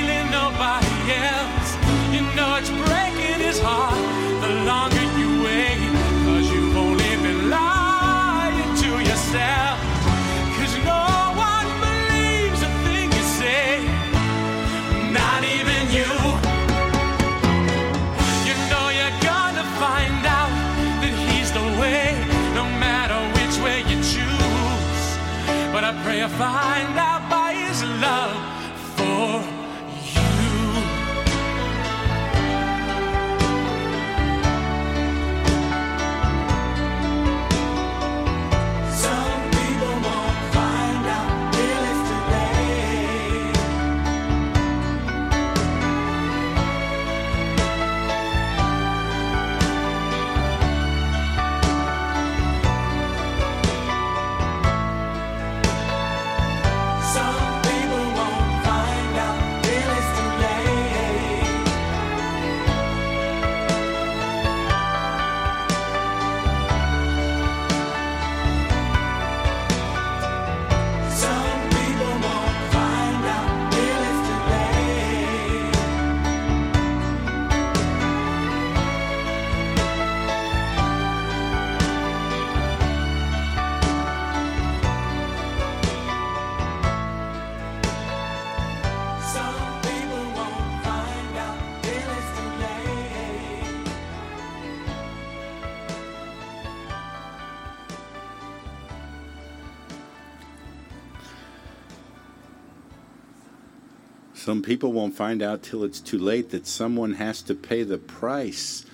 Some 104.40 104.62
people 104.62 104.94
won't 104.94 105.14
find 105.14 105.42
out 105.42 105.62
till 105.62 105.84
it's 105.84 106.00
too 106.00 106.18
late 106.18 106.48
that 106.48 106.66
someone 106.66 107.12
has 107.12 107.42
to 107.42 107.54
pay 107.54 107.82
the 107.82 107.98
price. 107.98 108.86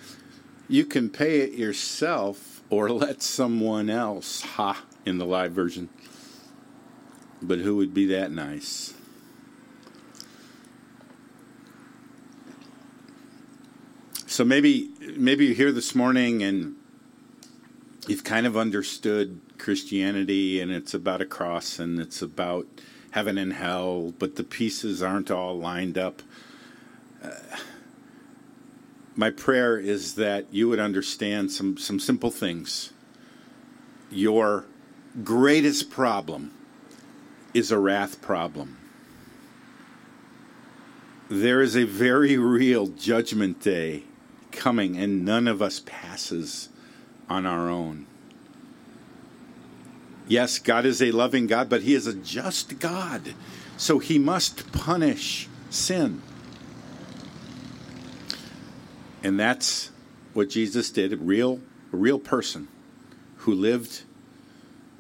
You 0.69 0.85
can 0.85 1.09
pay 1.09 1.39
it 1.39 1.53
yourself 1.53 2.65
or 2.69 2.91
let 2.91 3.23
someone 3.23 3.89
else, 3.89 4.41
ha, 4.41 4.83
in 5.05 5.19
the 5.19 5.25
live 5.25 5.53
version. 5.53 5.89
But 7.41 7.61
who 7.61 7.77
would 7.77 7.95
be 7.95 8.07
that 8.07 8.33
nice? 8.33 8.93
So 14.27 14.45
maybe 14.45 14.91
maybe 15.17 15.47
you're 15.47 15.55
here 15.55 15.71
this 15.71 15.95
morning 15.95 16.43
and 16.43 16.75
you've 18.09 18.25
kind 18.25 18.49
of 18.49 18.57
understood 18.57 19.41
Christianity 19.59 20.61
and 20.61 20.73
it's 20.73 20.93
about 20.93 21.21
a 21.21 21.25
cross 21.25 21.79
and 21.79 22.01
it's 22.01 22.21
about 22.21 22.67
heaven 23.17 23.39
and 23.39 23.55
hell, 23.55 24.13
but 24.19 24.37
the 24.37 24.45
pieces 24.45 25.03
aren't 25.03 25.31
all 25.31 25.57
lined 25.57 25.97
up. 25.97 26.21
Uh, 27.25 27.31
my 29.15 29.31
prayer 29.31 29.79
is 29.79 30.17
that 30.17 30.45
you 30.53 30.69
would 30.69 30.79
understand 30.79 31.51
some, 31.51 31.79
some 31.79 31.99
simple 31.99 32.31
things. 32.31 32.93
Your 34.11 34.67
greatest 35.25 35.89
problem 35.89 36.53
is 37.55 37.71
a 37.71 37.79
wrath 37.79 38.21
problem. 38.21 38.77
There 41.31 41.63
is 41.63 41.75
a 41.75 41.85
very 41.85 42.37
real 42.37 42.87
judgment 42.87 43.63
day 43.63 44.03
coming, 44.53 44.95
and 44.99 45.25
none 45.25 45.49
of 45.49 45.63
us 45.63 45.81
passes 45.87 46.69
on 47.31 47.47
our 47.47 47.71
own. 47.71 48.06
Yes, 50.29 50.59
God 50.59 50.85
is 50.85 51.01
a 51.01 51.13
loving 51.13 51.47
God, 51.47 51.69
but 51.69 51.83
He 51.83 51.95
is 51.95 52.07
a 52.07 52.15
just 52.15 52.79
God. 52.79 53.35
So 53.77 53.99
He 53.99 54.19
must 54.19 54.73
punish 54.73 55.49
sin. 55.71 56.23
And 59.23 59.39
that's 59.39 59.91
what 60.35 60.51
Jesus 60.51 60.91
did. 60.91 61.13
A 61.13 61.17
real, 61.17 61.61
a 61.93 61.97
real 61.97 62.19
person 62.19 62.69
who 63.39 63.55
lived 63.55 64.03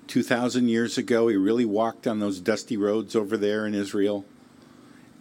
2,000 0.06 0.68
years 0.68 0.96
ago. 0.96 1.28
He 1.28 1.36
really 1.36 1.64
walked 1.64 2.06
on 2.06 2.20
those 2.20 2.40
dusty 2.40 2.76
roads 2.76 3.16
over 3.16 3.36
there 3.36 3.66
in 3.66 3.74
Israel. 3.74 4.24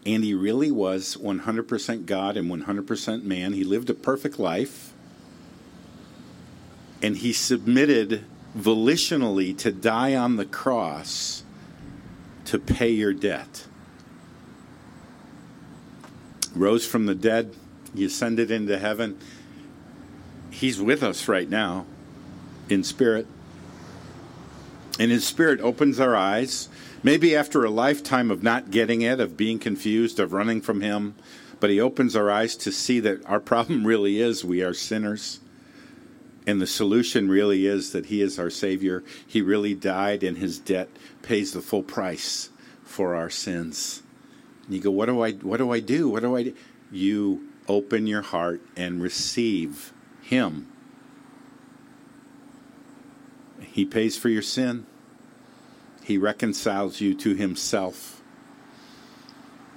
And 0.06 0.24
he 0.24 0.36
really 0.36 0.70
was 0.70 1.18
100% 1.18 2.06
God 2.06 2.38
and 2.38 2.50
100% 2.50 3.24
man. 3.24 3.54
He 3.54 3.64
lived 3.64 3.90
a 3.90 3.96
perfect 3.96 4.38
life. 4.38 4.94
And 7.02 7.18
he 7.18 7.34
submitted 7.34 8.24
volitionally 8.58 9.58
to 9.58 9.72
die 9.72 10.16
on 10.16 10.38
the 10.38 10.46
cross 10.46 11.44
to 12.46 12.60
pay 12.60 12.90
your 12.90 13.14
debt. 13.14 13.68
Rose 16.56 16.86
from 16.86 17.06
the 17.06 17.16
dead, 17.16 17.54
he 17.94 18.06
ascended 18.06 18.50
into 18.50 18.78
heaven. 18.78 19.20
He's 20.50 20.82
with 20.82 21.04
us 21.04 21.28
right 21.28 21.50
now 21.50 21.86
in 22.70 22.84
spirit. 22.84 23.28
And 24.98 25.12
his 25.12 25.28
spirit 25.28 25.60
opens 25.60 26.00
our 26.00 26.16
eyes, 26.16 26.70
maybe 27.04 27.36
after 27.36 27.66
a 27.66 27.70
lifetime 27.70 28.32
of 28.32 28.42
not 28.42 28.72
getting 28.72 29.02
it, 29.02 29.20
of 29.20 29.36
being 29.36 29.60
confused, 29.60 30.20
of 30.20 30.32
running 30.32 30.62
from 30.62 30.80
him. 30.80 31.16
But 31.60 31.70
he 31.70 31.82
opens 31.82 32.16
our 32.16 32.32
eyes 32.32 32.56
to 32.58 32.72
see 32.72 33.02
that 33.02 33.26
our 33.26 33.40
problem 33.42 33.86
really 33.86 34.22
is 34.22 34.46
we 34.46 34.64
are 34.64 34.74
sinners. 34.74 35.42
And 36.48 36.62
the 36.62 36.68
solution 36.68 37.28
really 37.28 37.66
is 37.66 37.92
that 37.92 38.08
he 38.08 38.22
is 38.22 38.38
our 38.38 38.50
Savior. 38.50 39.04
He 39.26 39.42
really 39.42 39.74
died, 39.74 40.24
and 40.24 40.38
his 40.38 40.60
debt 40.60 40.90
pays 41.24 41.54
the 41.54 41.62
full 41.62 41.84
price 41.84 42.50
for 42.84 43.16
our 43.16 43.30
sins. 43.30 44.04
And 44.66 44.76
you 44.76 44.82
go, 44.82 44.92
what 44.92 45.08
do 45.08 45.24
I 45.24 45.32
what 45.34 45.58
do 45.58 45.72
I 45.72 45.80
do? 45.80 46.10
What 46.10 46.22
do 46.22 46.36
I 46.36 46.44
do? 46.44 46.56
You 46.92 47.50
open 47.68 48.06
your 48.06 48.22
heart 48.22 48.62
and 48.76 49.02
receive 49.02 49.92
him. 50.22 50.68
He 53.60 53.86
pays 53.86 54.18
for 54.18 54.30
your 54.30 54.42
sin. 54.42 54.86
He 56.04 56.18
reconciles 56.18 57.02
you 57.02 57.16
to 57.16 57.34
himself. 57.34 58.22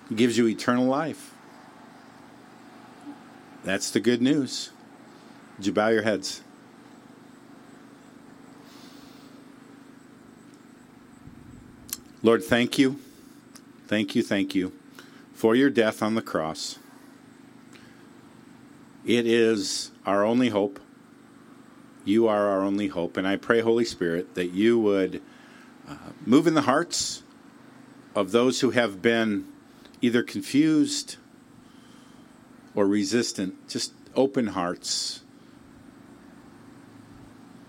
He 0.09 0.15
gives 0.15 0.37
you 0.37 0.47
eternal 0.47 0.85
life. 0.85 1.33
That's 3.65 3.91
the 3.91 4.01
good 4.01 4.21
news. 4.21 4.71
Would 5.57 5.67
you 5.67 5.73
bow 5.73 5.89
your 5.89 6.03
heads? 6.03 6.43
Lord, 12.23 12.43
thank 12.43 12.79
you. 12.79 12.99
Thank 13.87 14.17
you, 14.17 14.23
thank 14.23 14.55
you 14.55 14.73
for 15.35 15.55
your 15.55 15.71
death 15.71 16.03
on 16.03 16.17
the 16.17 16.23
cross. 16.23 16.79
It 19.07 19.25
is 19.25 19.93
our 20.05 20.25
only 20.25 20.49
hope. 20.49 20.81
You 22.05 22.27
are 22.27 22.49
our 22.49 22.63
only 22.63 22.89
hope. 22.89 23.17
And 23.17 23.27
I 23.27 23.37
pray, 23.37 23.61
Holy 23.61 23.85
Spirit, 23.85 24.35
that 24.35 24.47
you 24.47 24.81
would 24.81 25.23
uh, 25.89 25.95
move 26.27 26.49
in 26.49 26.55
the 26.55 26.63
hearts 26.63 27.23
of 28.17 28.33
those 28.33 28.61
who 28.61 28.71
have 28.71 29.01
been 29.01 29.47
either 30.03 30.25
confused 30.25 31.17
or 32.75 32.87
resistant. 32.87 33.69
Just 33.69 33.93
open 34.17 34.49
hearts. 34.49 35.21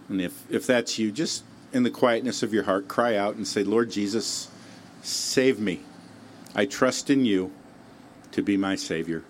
And 0.07 0.19
if, 0.19 0.49
if 0.51 0.65
that's 0.65 0.97
you, 0.97 1.11
just 1.11 1.43
in 1.71 1.83
the 1.83 1.91
quietness 1.91 2.43
of 2.43 2.53
your 2.53 2.63
heart, 2.63 2.87
cry 2.87 3.15
out 3.15 3.35
and 3.35 3.47
say, 3.47 3.63
Lord 3.63 3.91
Jesus, 3.91 4.49
save 5.01 5.59
me. 5.59 5.81
I 6.55 6.65
trust 6.65 7.09
in 7.09 7.25
you 7.25 7.51
to 8.31 8.41
be 8.41 8.57
my 8.57 8.75
Savior. 8.75 9.23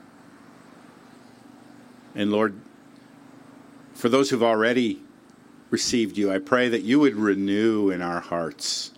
And 2.15 2.31
Lord, 2.31 2.59
for 3.93 4.09
those 4.09 4.29
who've 4.29 4.43
already 4.43 5.01
received 5.69 6.17
you, 6.17 6.31
I 6.31 6.39
pray 6.39 6.69
that 6.69 6.81
you 6.81 6.99
would 6.99 7.15
renew 7.15 7.89
in 7.89 8.01
our 8.01 8.21
hearts 8.21 8.91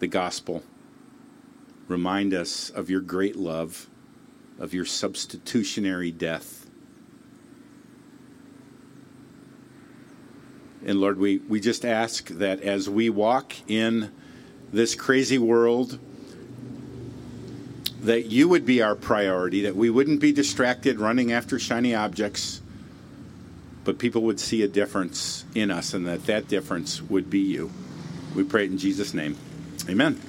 the 0.00 0.06
gospel. 0.06 0.62
Remind 1.88 2.34
us 2.34 2.68
of 2.70 2.90
your 2.90 3.00
great 3.00 3.36
love, 3.36 3.88
of 4.58 4.74
your 4.74 4.84
substitutionary 4.84 6.10
death. 6.10 6.65
And 10.86 11.00
Lord, 11.00 11.18
we, 11.18 11.38
we 11.38 11.58
just 11.58 11.84
ask 11.84 12.28
that 12.28 12.62
as 12.62 12.88
we 12.88 13.10
walk 13.10 13.54
in 13.66 14.12
this 14.72 14.94
crazy 14.94 15.36
world, 15.36 15.98
that 18.02 18.26
you 18.26 18.48
would 18.48 18.64
be 18.64 18.80
our 18.80 18.94
priority, 18.94 19.62
that 19.62 19.74
we 19.74 19.90
wouldn't 19.90 20.20
be 20.20 20.30
distracted 20.30 21.00
running 21.00 21.32
after 21.32 21.58
shiny 21.58 21.92
objects, 21.92 22.60
but 23.82 23.98
people 23.98 24.22
would 24.22 24.38
see 24.38 24.62
a 24.62 24.68
difference 24.68 25.44
in 25.56 25.72
us 25.72 25.92
and 25.92 26.06
that 26.06 26.26
that 26.26 26.46
difference 26.46 27.02
would 27.02 27.28
be 27.28 27.40
you. 27.40 27.72
We 28.36 28.44
pray 28.44 28.64
it 28.64 28.70
in 28.70 28.78
Jesus' 28.78 29.12
name. 29.12 29.36
Amen. 29.88 30.20